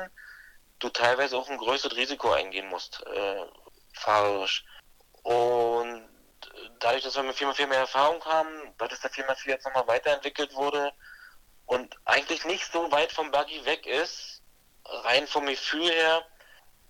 du 0.78 0.88
teilweise 0.88 1.36
auch 1.36 1.48
ein 1.48 1.58
größeres 1.58 1.96
Risiko 1.96 2.32
eingehen 2.32 2.68
musst, 2.68 3.04
äh, 3.06 3.44
fahrerisch. 3.92 4.64
Und 5.22 6.08
dadurch, 6.80 7.04
dass 7.04 7.16
wir 7.16 7.22
mit 7.22 7.36
4x4 7.36 7.66
mehr 7.66 7.78
Erfahrung 7.80 8.24
haben, 8.24 8.48
dass 8.78 9.00
der 9.00 9.10
4x4 9.10 9.48
jetzt 9.48 9.64
nochmal 9.64 9.86
weiterentwickelt 9.86 10.54
wurde 10.54 10.92
und 11.66 11.96
eigentlich 12.04 12.44
nicht 12.44 12.70
so 12.72 12.90
weit 12.92 13.12
vom 13.12 13.30
Buggy 13.30 13.64
weg 13.64 13.86
ist, 13.86 14.42
rein 14.84 15.26
vom 15.26 15.46
Gefühl 15.46 15.90
her, 15.90 16.22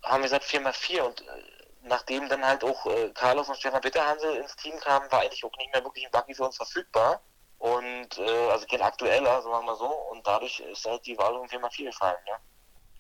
haben 0.03 0.23
wir 0.23 0.29
gesagt 0.29 0.45
4x4 0.45 1.01
und 1.01 1.21
äh, 1.21 1.25
nachdem 1.83 2.29
dann 2.29 2.45
halt 2.45 2.63
auch 2.65 2.87
äh, 2.87 3.11
Carlos 3.15 3.49
und 3.49 3.57
Stefan 3.57 3.81
Bitterhansel 3.81 4.37
ins 4.37 4.57
Team 4.57 4.79
kamen, 4.81 5.11
war 5.11 5.21
eigentlich 5.21 5.45
auch 5.45 5.57
nicht 5.59 5.73
mehr 5.73 5.83
wirklich 5.85 6.05
ein 6.05 6.11
Buggy 6.11 6.35
für 6.35 6.45
uns 6.45 6.57
verfügbar. 6.57 7.23
Und 7.59 8.19
äh, 8.19 8.51
also 8.51 8.67
kein 8.67 8.83
aktueller, 8.83 9.41
sagen 9.41 9.55
wir 9.55 9.63
mal 9.63 9.77
so. 9.77 9.87
Und 9.87 10.27
dadurch 10.27 10.61
ist 10.61 10.85
halt 10.85 11.07
die 11.07 11.17
Wahl 11.17 11.35
um 11.35 11.47
4x4 11.47 11.85
gefallen, 11.85 12.17
ja. 12.27 12.37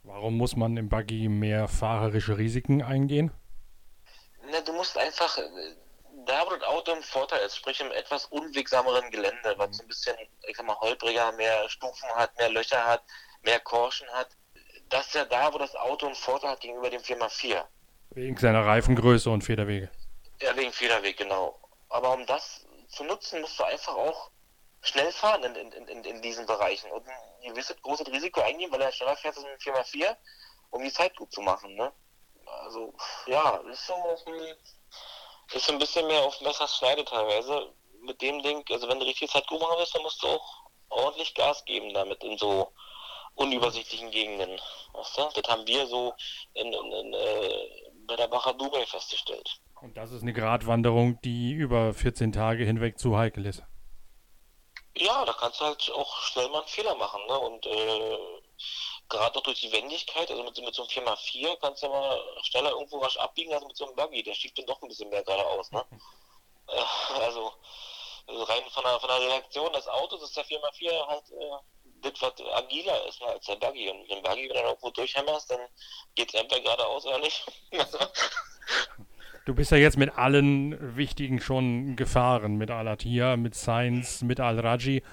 Warum 0.04 0.36
muss 0.36 0.56
man 0.56 0.76
im 0.76 0.88
Buggy 0.88 1.28
mehr 1.28 1.68
fahrerische 1.68 2.38
Risiken 2.38 2.82
eingehen? 2.82 3.32
Na, 4.50 4.60
du 4.60 4.72
musst 4.72 4.96
einfach, 4.96 5.36
äh, 5.38 5.42
da 6.26 6.44
wo 6.46 6.50
das 6.50 6.62
Auto 6.64 6.92
im 6.92 7.02
Vorteil 7.02 7.40
ist, 7.46 7.56
sprich 7.56 7.80
im 7.80 7.90
etwas 7.92 8.26
unwegsameren 8.26 9.10
Gelände, 9.10 9.54
was 9.56 9.76
so 9.76 9.82
ein 9.82 9.88
bisschen, 9.88 10.16
ich 10.46 10.56
sag 10.56 10.66
mal, 10.66 10.78
holpriger, 10.80 11.32
mehr 11.32 11.68
Stufen 11.68 12.08
hat, 12.14 12.36
mehr 12.38 12.50
Löcher 12.50 12.84
hat, 12.84 13.02
mehr 13.42 13.60
Korschen 13.60 14.08
hat, 14.08 14.28
das 14.88 15.06
ist 15.06 15.14
ja 15.14 15.24
da, 15.24 15.52
wo 15.52 15.58
das 15.58 15.74
Auto 15.74 16.06
einen 16.06 16.14
Vorteil 16.14 16.50
hat 16.50 16.60
gegenüber 16.60 16.90
dem 16.90 17.02
4x4. 17.02 17.64
Wegen 18.10 18.36
seiner 18.36 18.64
Reifengröße 18.64 19.30
und 19.30 19.42
Federwege. 19.42 19.90
Ja, 20.40 20.56
wegen 20.56 20.72
Federweg, 20.72 21.16
genau. 21.16 21.60
Aber 21.88 22.12
um 22.12 22.26
das 22.26 22.66
zu 22.88 23.04
nutzen, 23.04 23.40
musst 23.40 23.58
du 23.58 23.64
einfach 23.64 23.94
auch 23.94 24.30
schnell 24.82 25.10
fahren 25.12 25.42
in, 25.42 25.72
in, 25.72 25.88
in, 25.88 26.04
in 26.04 26.22
diesen 26.22 26.46
Bereichen 26.46 26.90
und 26.92 27.06
ein 27.08 27.48
gewisses 27.50 27.80
großes 27.82 28.06
Risiko 28.08 28.40
eingehen, 28.40 28.70
weil 28.70 28.80
er 28.80 28.92
schneller 28.92 29.16
fährt 29.16 29.36
als 29.36 29.44
mit 29.44 29.60
4x4, 29.60 30.16
um 30.70 30.82
die 30.82 30.92
Zeit 30.92 31.16
gut 31.16 31.32
zu 31.32 31.40
machen. 31.40 31.74
Ne? 31.74 31.92
Also, 32.46 32.94
ja, 33.26 33.56
ist 33.70 33.86
so, 33.86 33.94
ist 35.52 35.70
ein 35.70 35.78
bisschen 35.78 36.06
mehr 36.06 36.22
auf 36.22 36.40
Messers 36.40 36.76
Schneide 36.76 37.04
teilweise. 37.04 37.72
Mit 38.02 38.20
dem 38.22 38.42
Ding, 38.42 38.64
also 38.70 38.88
wenn 38.88 39.00
du 39.00 39.06
richtig 39.06 39.30
Zeit 39.30 39.46
gut 39.46 39.60
machen 39.60 39.76
willst, 39.78 39.94
dann 39.94 40.02
musst 40.02 40.22
du 40.22 40.28
auch 40.28 40.66
ordentlich 40.88 41.34
Gas 41.34 41.64
geben 41.64 41.92
damit 41.92 42.22
in 42.22 42.38
so 42.38 42.72
unübersichtlichen 43.34 44.10
Gegenden. 44.10 44.58
Weißt 44.92 45.18
du? 45.18 45.40
Das 45.40 45.52
haben 45.52 45.66
wir 45.66 45.86
so 45.86 46.14
in, 46.54 46.72
in, 46.72 46.92
in, 46.92 47.14
äh, 47.14 47.68
bei 48.06 48.16
der 48.16 48.28
Bacher 48.28 48.54
Dubai 48.54 48.86
festgestellt. 48.86 49.60
Und 49.80 49.96
das 49.96 50.10
ist 50.10 50.22
eine 50.22 50.32
Gratwanderung, 50.32 51.20
die 51.22 51.52
über 51.52 51.92
14 51.92 52.32
Tage 52.32 52.64
hinweg 52.64 52.98
zu 52.98 53.16
heikel 53.16 53.44
ist. 53.46 53.62
Ja, 54.96 55.24
da 55.26 55.32
kannst 55.34 55.60
du 55.60 55.66
halt 55.66 55.92
auch 55.94 56.20
schnell 56.22 56.48
mal 56.48 56.60
einen 56.60 56.68
Fehler 56.68 56.94
machen. 56.94 57.20
Ne? 57.28 57.38
Und 57.38 57.66
äh, 57.66 58.18
gerade 59.08 59.38
auch 59.38 59.42
durch 59.42 59.60
die 59.60 59.72
Wendigkeit, 59.72 60.30
also 60.30 60.42
mit, 60.42 60.58
mit 60.58 60.74
so 60.74 60.82
einem 60.82 61.06
4x4 61.06 61.56
kannst 61.60 61.82
du 61.82 61.88
mal 61.88 62.20
schneller 62.42 62.70
irgendwo 62.70 62.98
rasch 62.98 63.16
abbiegen 63.16 63.52
als 63.52 63.64
mit 63.64 63.76
so 63.76 63.86
einem 63.86 63.96
Buggy. 63.96 64.22
Der 64.22 64.34
schiebt 64.34 64.58
dann 64.58 64.66
doch 64.66 64.80
ein 64.82 64.88
bisschen 64.88 65.10
mehr 65.10 65.22
geradeaus. 65.22 65.70
Ne? 65.72 65.84
äh, 66.68 67.20
also, 67.20 67.52
also, 68.26 68.42
rein 68.44 68.62
von 68.70 68.84
der, 68.84 68.98
von 69.00 69.08
der 69.08 69.20
Reaktion 69.20 69.72
des 69.72 69.88
Autos 69.88 70.22
ist 70.22 70.36
der 70.36 70.44
4x4 70.44 71.06
halt 71.06 71.24
äh, 71.30 72.10
das, 72.10 72.20
was 72.20 72.32
agiler 72.54 73.06
ist 73.06 73.20
ne, 73.20 73.28
als 73.28 73.46
der 73.46 73.56
Buggy. 73.56 73.90
Und 73.90 74.00
mit 74.00 74.10
dem 74.10 74.22
Buggy, 74.22 74.48
wenn 74.48 74.56
du 74.56 74.68
irgendwo 74.68 74.90
durchhämmerst, 74.90 75.50
dann 75.50 75.60
geht 76.14 76.28
es 76.28 76.40
entweder 76.40 76.62
geradeaus 76.62 77.06
oder 77.06 77.18
nicht. 77.18 77.44
Du 79.46 79.54
bist 79.54 79.70
ja 79.70 79.76
jetzt 79.76 79.96
mit 79.96 80.18
allen 80.18 80.96
wichtigen 80.96 81.40
schon 81.40 81.94
gefahren, 81.94 82.56
mit 82.56 82.68
Alatia, 82.72 83.36
mit 83.36 83.54
Sainz, 83.54 84.22
mit 84.22 84.40
Al-Raji. 84.40 85.04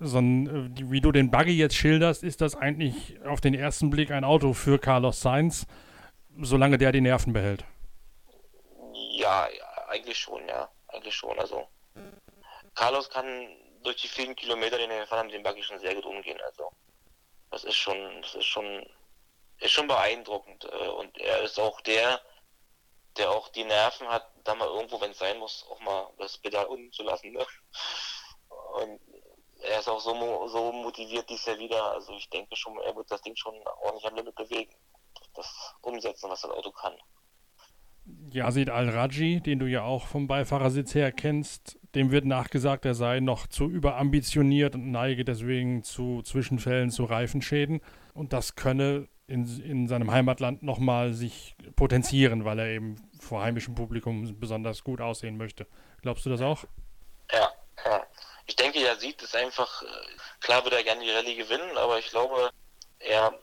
So 0.00 0.20
wie 0.20 1.00
du 1.00 1.12
den 1.12 1.30
Buggy 1.30 1.56
jetzt 1.56 1.74
schilderst, 1.74 2.22
ist 2.22 2.40
das 2.40 2.54
eigentlich 2.56 3.20
auf 3.24 3.40
den 3.40 3.54
ersten 3.54 3.90
Blick 3.90 4.10
ein 4.10 4.24
Auto 4.24 4.52
für 4.52 4.78
Carlos 4.78 5.20
Sainz, 5.20 5.66
solange 6.40 6.78
der 6.78 6.92
die 6.92 7.00
Nerven 7.00 7.32
behält. 7.32 7.64
Ja, 8.92 9.48
eigentlich 9.88 10.18
schon, 10.18 10.46
ja. 10.48 10.70
Eigentlich 10.88 11.14
schon. 11.14 11.38
Also 11.38 11.68
Carlos 12.74 13.10
kann 13.10 13.48
durch 13.82 13.96
die 13.96 14.08
vielen 14.08 14.34
Kilometer, 14.36 14.78
die 14.78 14.84
er 14.84 15.00
gefahren 15.00 15.18
hat, 15.18 15.26
mit 15.26 15.34
dem 15.34 15.42
Buggy 15.42 15.62
schon 15.62 15.78
sehr 15.78 15.94
gut 15.94 16.06
umgehen. 16.06 16.40
Also 16.44 16.70
das 17.50 17.64
ist 17.64 17.76
schon, 17.76 18.22
das 18.22 18.34
ist 18.34 18.46
schon, 18.46 18.86
ist 19.58 19.72
schon 19.72 19.88
beeindruckend. 19.88 20.64
Äh, 20.64 20.88
und 20.88 21.16
er 21.18 21.42
ist 21.42 21.58
auch 21.58 21.80
der, 21.82 22.20
der 23.16 23.30
auch 23.30 23.48
die 23.48 23.64
Nerven 23.64 24.08
hat, 24.08 24.30
da 24.44 24.54
mal 24.54 24.68
irgendwo, 24.68 25.00
wenn 25.00 25.10
es 25.10 25.18
sein 25.18 25.38
muss, 25.38 25.66
auch 25.68 25.80
mal 25.80 26.08
das 26.18 26.38
Pedal 26.38 26.66
unten 26.66 26.92
zu 26.92 27.02
lassen. 27.02 27.32
Ne? 27.32 27.44
Und 28.80 29.00
er 29.60 29.80
ist 29.80 29.88
auch 29.88 30.00
so, 30.00 30.48
so 30.48 30.72
motiviert 30.72 31.28
dies 31.28 31.44
Jahr 31.46 31.58
wieder. 31.58 31.92
Also 31.92 32.12
ich 32.12 32.28
denke 32.30 32.54
schon, 32.56 32.78
er 32.80 32.94
wird 32.94 33.10
das 33.10 33.22
Ding 33.22 33.36
schon 33.36 33.54
ordentlich 33.82 34.06
am 34.06 34.14
Limit 34.14 34.34
bewegen. 34.34 34.74
Das 35.34 35.74
umsetzen, 35.82 36.30
was 36.30 36.42
das 36.42 36.50
Auto 36.50 36.70
kann. 36.72 36.94
Yazid 38.30 38.70
Al-Raji, 38.70 39.40
den 39.40 39.58
du 39.58 39.66
ja 39.66 39.82
auch 39.82 40.06
vom 40.06 40.26
Beifahrersitz 40.26 40.94
her 40.94 41.12
kennst, 41.12 41.78
dem 41.94 42.10
wird 42.10 42.24
nachgesagt, 42.24 42.84
er 42.84 42.94
sei 42.94 43.20
noch 43.20 43.46
zu 43.46 43.68
überambitioniert 43.68 44.74
und 44.74 44.90
neige 44.90 45.24
deswegen 45.24 45.82
zu 45.82 46.22
Zwischenfällen, 46.22 46.90
zu 46.90 47.04
Reifenschäden. 47.04 47.80
Und 48.14 48.32
das 48.32 48.54
könne 48.54 49.08
in, 49.26 49.44
in 49.62 49.88
seinem 49.88 50.10
Heimatland 50.10 50.62
nochmal 50.62 51.12
sich 51.12 51.56
potenzieren, 51.76 52.44
weil 52.44 52.58
er 52.58 52.68
eben 52.68 52.96
vor 53.20 53.42
heimischem 53.42 53.74
Publikum 53.74 54.38
besonders 54.40 54.84
gut 54.84 55.00
aussehen 55.00 55.36
möchte. 55.36 55.66
Glaubst 56.02 56.24
du 56.24 56.30
das 56.30 56.40
auch? 56.40 56.64
Ja, 57.32 57.50
ja. 57.84 58.06
Ich 58.48 58.56
denke, 58.56 58.80
er 58.80 58.96
sieht 58.96 59.22
es 59.22 59.34
einfach, 59.34 59.82
äh, 59.82 59.86
klar 60.40 60.64
würde 60.64 60.76
er 60.76 60.82
gerne 60.82 61.04
die 61.04 61.10
Rallye 61.10 61.36
gewinnen, 61.36 61.76
aber 61.76 61.98
ich 61.98 62.08
glaube, 62.08 62.50
er 62.98 63.38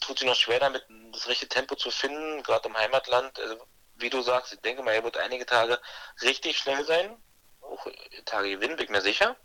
tut 0.00 0.20
sich 0.20 0.26
noch 0.26 0.36
schwer 0.36 0.60
damit, 0.60 0.86
das 1.12 1.26
richtige 1.26 1.48
Tempo 1.48 1.74
zu 1.74 1.90
finden, 1.90 2.44
gerade 2.44 2.68
im 2.68 2.76
Heimatland. 2.76 3.38
Also, 3.40 3.58
wie 3.96 4.08
du 4.08 4.22
sagst, 4.22 4.54
ich 4.54 4.60
denke 4.60 4.84
mal, 4.84 4.92
er 4.92 5.02
wird 5.02 5.16
einige 5.16 5.46
Tage 5.46 5.80
richtig 6.22 6.58
schnell 6.58 6.84
sein, 6.84 7.16
auch 7.60 7.88
Tage 8.24 8.50
gewinnen, 8.50 8.76
bin 8.76 8.84
ich 8.84 8.90
mir 8.90 9.00
sicher. 9.00 9.36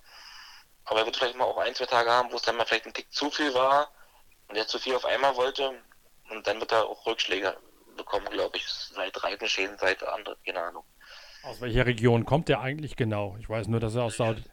Aber 0.86 1.00
er 1.00 1.06
wird 1.06 1.18
vielleicht 1.18 1.36
mal 1.36 1.46
auch 1.46 1.58
ein, 1.58 1.74
zwei 1.74 1.88
Tage 1.88 2.12
haben, 2.12 2.32
wo 2.32 2.36
es 2.36 2.44
dann 2.44 2.58
mal 2.58 2.66
vielleicht 2.66 2.86
ein 2.86 2.94
Tick 2.94 3.12
zu 3.12 3.32
viel 3.32 3.54
war 3.56 3.92
und 4.50 4.56
er 4.56 4.68
zu 4.68 4.78
viel 4.78 4.96
auf 4.96 5.06
einmal 5.06 5.36
wollte. 5.36 5.82
Und 6.30 6.46
dann 6.46 6.60
wird 6.60 6.72
er 6.74 6.86
auch 6.86 7.06
Rückschläge 7.08 7.58
bekommen, 7.98 8.28
glaube 8.30 8.58
ich, 8.58 8.68
seit 8.68 9.24
Reifenschäden, 9.24 9.78
seit 9.80 10.04
andere, 10.04 10.38
keine 10.46 10.62
Ahnung. 10.62 10.84
Aus 11.44 11.60
welcher 11.60 11.88
Region 11.88 12.26
kommt 12.26 12.50
er 12.50 12.62
eigentlich 12.62 12.96
genau? 12.96 13.36
Ich 13.40 13.50
weiß 13.50 13.68
nur, 13.68 13.80
dass 13.80 13.96
er 13.96 14.04
aus 14.04 14.18
Saudi. 14.18 14.44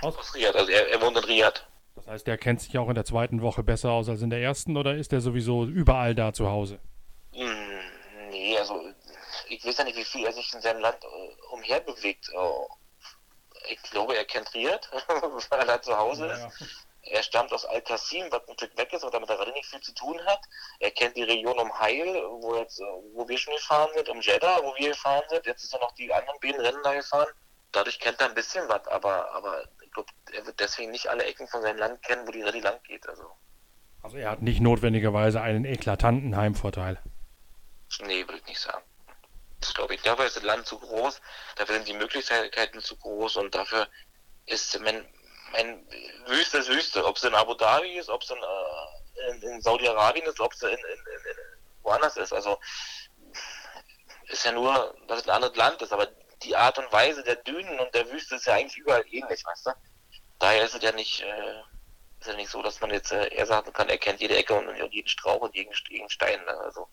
Aus, 0.00 0.16
aus 0.16 0.34
Riyadh, 0.34 0.56
also 0.56 0.70
er, 0.70 0.88
er 0.88 1.00
wohnt 1.00 1.16
in 1.16 1.24
Riyadh. 1.24 1.66
Das 1.96 2.06
heißt, 2.06 2.26
der 2.26 2.38
kennt 2.38 2.60
sich 2.60 2.76
auch 2.78 2.88
in 2.88 2.94
der 2.94 3.04
zweiten 3.04 3.42
Woche 3.42 3.62
besser 3.62 3.90
aus 3.90 4.08
als 4.08 4.22
in 4.22 4.30
der 4.30 4.40
ersten 4.40 4.76
oder 4.76 4.94
ist 4.94 5.12
er 5.12 5.20
sowieso 5.20 5.64
überall 5.64 6.14
da 6.14 6.32
zu 6.32 6.48
Hause? 6.48 6.80
Hm, 7.32 7.80
nee, 8.30 8.56
also 8.58 8.82
ich 9.48 9.64
weiß 9.64 9.76
ja 9.78 9.84
nicht, 9.84 9.96
wie 9.96 10.04
viel 10.04 10.24
er 10.24 10.32
sich 10.32 10.52
in 10.54 10.60
seinem 10.60 10.80
Land 10.80 10.98
äh, 11.04 11.52
umherbewegt. 11.52 12.30
Oh, 12.34 12.68
ich 13.68 13.82
glaube, 13.82 14.16
er 14.16 14.24
kennt 14.24 14.52
Riyadh, 14.54 14.88
weil 15.50 15.60
er 15.60 15.66
da 15.66 15.82
zu 15.82 15.96
Hause 15.96 16.26
ja. 16.26 16.46
ist. 16.46 16.82
Er 17.04 17.22
stammt 17.22 17.52
aus 17.52 17.64
Al-Qasim, 17.64 18.30
was 18.30 18.48
ein 18.48 18.54
Stück 18.54 18.76
weg 18.78 18.92
ist, 18.92 19.02
aber 19.02 19.10
damit 19.10 19.28
er 19.28 19.52
nicht 19.52 19.66
viel 19.66 19.80
zu 19.80 19.92
tun 19.92 20.24
hat. 20.24 20.40
Er 20.78 20.92
kennt 20.92 21.16
die 21.16 21.24
Region 21.24 21.58
um 21.58 21.78
Heil, 21.78 22.06
wo, 22.40 22.54
jetzt, 22.56 22.80
wo 23.14 23.28
wir 23.28 23.36
schon 23.36 23.54
gefahren 23.54 23.90
sind, 23.94 24.08
um 24.08 24.20
Jeddah, 24.20 24.62
wo 24.62 24.72
wir 24.76 24.90
gefahren 24.90 25.24
sind. 25.28 25.44
Jetzt 25.44 25.64
ist 25.64 25.74
er 25.74 25.80
noch 25.80 25.92
die 25.92 26.12
anderen 26.12 26.38
beiden 26.40 26.60
Rennen 26.60 26.82
da 26.84 26.94
gefahren. 26.94 27.28
Dadurch 27.72 27.98
kennt 27.98 28.20
er 28.20 28.28
ein 28.28 28.34
bisschen 28.34 28.68
was, 28.68 28.86
aber, 28.86 29.32
aber 29.32 29.64
ich 29.92 29.94
glaube, 29.94 30.12
er 30.32 30.46
wird 30.46 30.58
deswegen 30.58 30.90
nicht 30.90 31.08
alle 31.08 31.24
Ecken 31.24 31.46
von 31.48 31.60
seinem 31.60 31.76
Land 31.76 32.02
kennen, 32.02 32.26
wo 32.26 32.32
die 32.32 32.42
Rallye 32.42 32.60
lang 32.60 32.82
geht. 32.84 33.06
Also. 33.06 33.30
also 34.02 34.16
er 34.16 34.30
hat 34.30 34.40
nicht 34.40 34.60
notwendigerweise 34.60 35.42
einen 35.42 35.66
eklatanten 35.66 36.34
Heimvorteil. 36.34 36.98
Nee, 38.00 38.26
würde 38.26 38.38
ich 38.38 38.46
nicht 38.46 38.60
sagen. 38.60 38.82
Das 39.60 39.74
glaube 39.74 39.94
ich. 39.94 40.00
Dafür 40.00 40.24
ist 40.24 40.36
das 40.36 40.44
Land 40.44 40.66
zu 40.66 40.78
groß, 40.78 41.20
dafür 41.56 41.74
sind 41.74 41.88
die 41.88 41.92
Möglichkeiten 41.92 42.80
zu 42.80 42.96
groß 42.96 43.36
und 43.36 43.54
dafür 43.54 43.86
ist, 44.46 44.80
mein, 44.80 45.06
mein 45.52 45.86
Wüste 46.26 46.58
ist 46.58 46.70
Wüste. 46.70 47.04
Ob 47.04 47.16
es 47.16 47.24
in 47.24 47.34
Abu 47.34 47.52
Dhabi 47.52 47.98
ist, 47.98 48.08
ob 48.08 48.22
es 48.22 48.30
in, 48.30 48.38
äh, 48.38 49.30
in, 49.30 49.42
in 49.42 49.60
Saudi-Arabien 49.60 50.24
ist, 50.24 50.40
ob 50.40 50.54
es 50.54 50.62
in, 50.62 50.70
in, 50.70 50.76
in, 50.78 51.36
woanders 51.82 52.16
ist. 52.16 52.32
Also 52.32 52.58
ist 54.28 54.46
ja 54.46 54.52
nur, 54.52 54.96
dass 55.06 55.20
es 55.20 55.28
ein 55.28 55.34
anderes 55.34 55.54
Land 55.54 55.82
ist, 55.82 55.92
aber 55.92 56.08
die 56.44 56.56
Art 56.56 56.78
und 56.78 56.92
Weise 56.92 57.22
der 57.22 57.36
Dünen 57.36 57.78
und 57.80 57.94
der 57.94 58.10
Wüste 58.10 58.36
ist 58.36 58.46
ja 58.46 58.54
eigentlich 58.54 58.78
überall 58.78 59.04
ähnlich, 59.10 59.44
weißt 59.44 59.66
du? 59.66 59.70
Daher 60.38 60.64
ist 60.64 60.74
es 60.74 60.82
ja 60.82 60.92
nicht, 60.92 61.20
äh, 61.20 61.60
ist 62.20 62.28
ja 62.28 62.34
nicht 62.34 62.50
so, 62.50 62.62
dass 62.62 62.80
man 62.80 62.90
jetzt 62.90 63.12
äh, 63.12 63.32
eher 63.34 63.46
sagen 63.46 63.72
kann, 63.72 63.88
er 63.88 63.98
kennt 63.98 64.20
jede 64.20 64.36
Ecke 64.36 64.54
und, 64.54 64.68
und 64.68 64.92
jeden 64.92 65.08
Strauch 65.08 65.40
und 65.40 65.54
jeden, 65.54 65.72
jeden 65.88 66.08
Stein. 66.08 66.38
Ne? 66.44 66.56
Also 66.58 66.88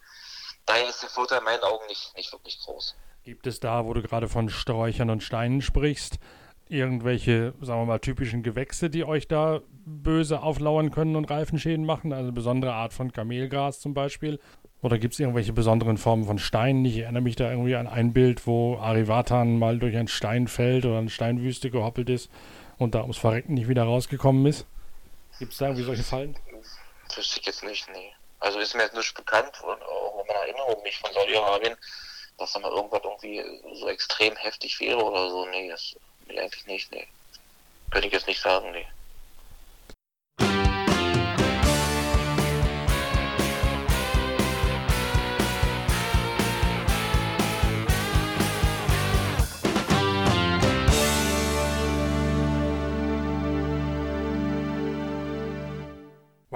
daher 0.66 0.88
ist 0.88 1.02
der 1.02 1.10
Vorteil 1.10 1.40
in 1.40 1.46
meinen 1.46 1.64
Augen 1.64 1.86
nicht, 1.88 2.16
nicht 2.16 2.32
wirklich 2.32 2.60
groß. 2.60 2.96
Gibt 3.24 3.48
es 3.48 3.60
da, 3.60 3.86
wo 3.86 3.94
du 3.94 4.02
gerade 4.02 4.30
von 4.30 4.50
Sträuchern 4.50 5.10
und 5.10 5.24
Steinen 5.24 5.62
sprichst, 5.62 6.20
irgendwelche, 6.68 7.54
sagen 7.62 7.82
wir 7.82 7.86
mal, 7.86 8.00
typischen 8.00 8.44
Gewächse, 8.44 8.90
die 8.90 9.04
euch 9.04 9.28
da 9.28 9.62
böse 9.86 10.42
auflauern 10.42 10.92
können 10.92 11.16
und 11.16 11.30
Reifenschäden 11.30 11.86
machen? 11.86 12.14
Also 12.14 12.26
eine 12.26 12.32
besondere 12.32 12.74
Art 12.74 12.94
von 12.94 13.12
Kamelgras 13.12 13.82
zum 13.82 13.94
Beispiel? 13.94 14.40
Oder 14.82 14.98
gibt 14.98 15.14
es 15.14 15.20
irgendwelche 15.20 15.52
besonderen 15.52 15.98
Formen 15.98 16.26
von 16.26 16.40
Steinen? 16.40 16.86
Ich 16.86 17.00
erinnere 17.00 17.22
mich 17.22 17.36
da 17.36 17.50
irgendwie 17.50 17.76
an 17.76 17.88
ein 17.88 18.14
Bild, 18.14 18.48
wo 18.48 18.78
Arivatan 18.78 19.60
mal 19.60 19.78
durch 19.78 19.98
ein 19.98 20.08
Steinfeld 20.08 20.86
oder 20.86 21.00
eine 21.00 21.10
Steinwüste 21.10 21.70
gehoppelt 21.70 22.10
ist 22.10 22.30
und 22.78 22.96
da 22.96 23.02
ums 23.02 23.18
Verrecken 23.18 23.56
nicht 23.56 23.68
wieder 23.68 23.84
rausgekommen 23.84 24.46
ist. 24.46 24.66
Gibt 25.38 25.52
es 25.52 25.58
da 25.58 25.66
irgendwie 25.66 25.84
solche 25.84 26.04
Fallen? 26.04 26.36
Wüsste 27.16 27.40
ich 27.40 27.46
jetzt 27.46 27.64
nicht, 27.64 27.90
nee. 27.92 28.14
Also 28.40 28.60
ist 28.60 28.74
mir 28.74 28.84
jetzt 28.84 28.96
nicht 28.96 29.14
bekannt, 29.16 29.52
und 29.64 29.82
auch 29.84 30.22
in 30.22 30.28
meiner 30.28 30.40
Erinnerung 30.48 30.82
nicht 30.84 30.98
von 31.00 31.12
Saudi-Arabien, 31.12 31.76
dass 32.38 32.54
da 32.54 32.60
mal 32.60 32.72
irgendwas 32.72 33.02
irgendwie 33.04 33.44
so 33.76 33.90
extrem 33.90 34.36
heftig 34.38 34.80
wäre 34.80 35.04
oder 35.04 35.30
so. 35.30 35.46
Nee, 35.48 35.70
das 35.70 35.96
nee, 36.28 36.40
eigentlich 36.40 36.68
nicht, 36.68 36.92
nee. 36.92 37.06
Könnte 37.92 38.08
ich 38.08 38.14
jetzt 38.14 38.28
nicht 38.28 38.40
sagen, 38.40 38.72
nee. 38.72 38.86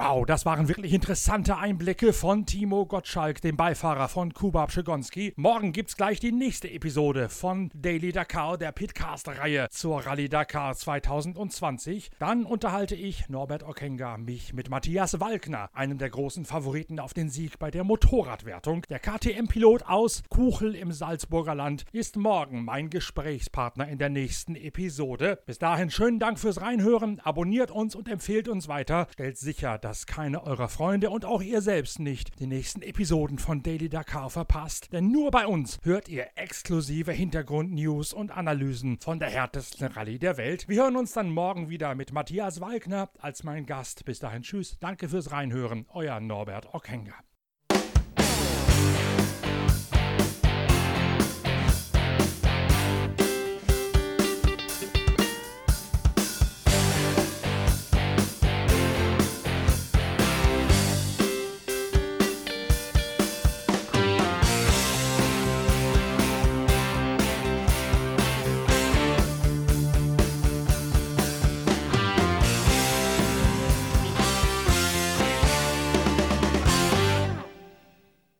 Wow, 0.06 0.26
das 0.26 0.44
waren 0.44 0.68
wirklich 0.68 0.92
interessante 0.92 1.56
Einblicke 1.56 2.12
von 2.12 2.44
Timo 2.44 2.84
Gottschalk, 2.84 3.40
dem 3.40 3.56
Beifahrer 3.56 4.10
von 4.10 4.34
Kuba 4.34 4.66
Pschegonski. 4.66 5.32
Morgen 5.36 5.72
gibt's 5.72 5.96
gleich 5.96 6.20
die 6.20 6.30
nächste 6.30 6.70
Episode 6.70 7.30
von 7.30 7.70
Daily 7.72 8.12
Dakar, 8.12 8.58
der 8.58 8.72
Pitcast-Reihe 8.72 9.68
zur 9.70 10.04
Rallye 10.04 10.28
Dakar 10.28 10.74
2020. 10.74 12.10
Dann 12.18 12.44
unterhalte 12.44 12.94
ich, 12.94 13.30
Norbert 13.30 13.62
Okenga, 13.62 14.18
mich 14.18 14.52
mit 14.52 14.68
Matthias 14.68 15.20
Walkner, 15.20 15.70
einem 15.72 15.96
der 15.96 16.10
großen 16.10 16.44
Favoriten 16.44 17.00
auf 17.00 17.14
den 17.14 17.30
Sieg 17.30 17.58
bei 17.58 17.70
der 17.70 17.84
Motorradwertung. 17.84 18.82
Der 18.90 18.98
KTM-Pilot 18.98 19.86
aus 19.86 20.22
Kuchel 20.28 20.74
im 20.74 20.92
Salzburger 20.92 21.54
Land 21.54 21.86
ist 21.92 22.18
morgen 22.18 22.62
mein 22.66 22.90
Gesprächspartner 22.90 23.88
in 23.88 23.96
der 23.96 24.10
nächsten 24.10 24.54
Episode. 24.54 25.38
Bis 25.46 25.58
dahin 25.58 25.90
schönen 25.90 26.18
Dank 26.18 26.38
fürs 26.38 26.60
Reinhören, 26.60 27.20
abonniert 27.20 27.70
uns 27.70 27.94
und 27.94 28.06
empfehlt 28.06 28.48
uns 28.48 28.68
weiter. 28.68 29.06
Stellt 29.10 29.38
sicher, 29.38 29.78
dass 29.78 29.93
keine 30.06 30.44
eurer 30.44 30.68
Freunde 30.68 31.10
und 31.10 31.24
auch 31.24 31.40
ihr 31.40 31.62
selbst 31.62 31.98
nicht 31.98 32.38
die 32.40 32.46
nächsten 32.46 32.82
Episoden 32.82 33.38
von 33.38 33.62
Daily 33.62 33.88
Dakar 33.88 34.30
verpasst. 34.30 34.92
Denn 34.92 35.10
nur 35.10 35.30
bei 35.30 35.46
uns 35.46 35.78
hört 35.82 36.08
ihr 36.08 36.26
exklusive 36.34 37.12
Hintergrundnews 37.12 38.12
und 38.12 38.30
Analysen 38.30 38.98
von 38.98 39.18
der 39.18 39.30
härtesten 39.30 39.86
Rallye 39.86 40.18
der 40.18 40.36
Welt. 40.36 40.68
Wir 40.68 40.82
hören 40.82 40.96
uns 40.96 41.12
dann 41.12 41.30
morgen 41.30 41.68
wieder 41.68 41.94
mit 41.94 42.12
Matthias 42.12 42.60
Walkner 42.60 43.10
als 43.18 43.44
mein 43.44 43.66
Gast. 43.66 44.04
Bis 44.04 44.18
dahin, 44.18 44.42
tschüss. 44.42 44.76
Danke 44.80 45.08
fürs 45.08 45.30
Reinhören. 45.30 45.86
Euer 45.92 46.20
Norbert 46.20 46.74
Ockenger. 46.74 47.14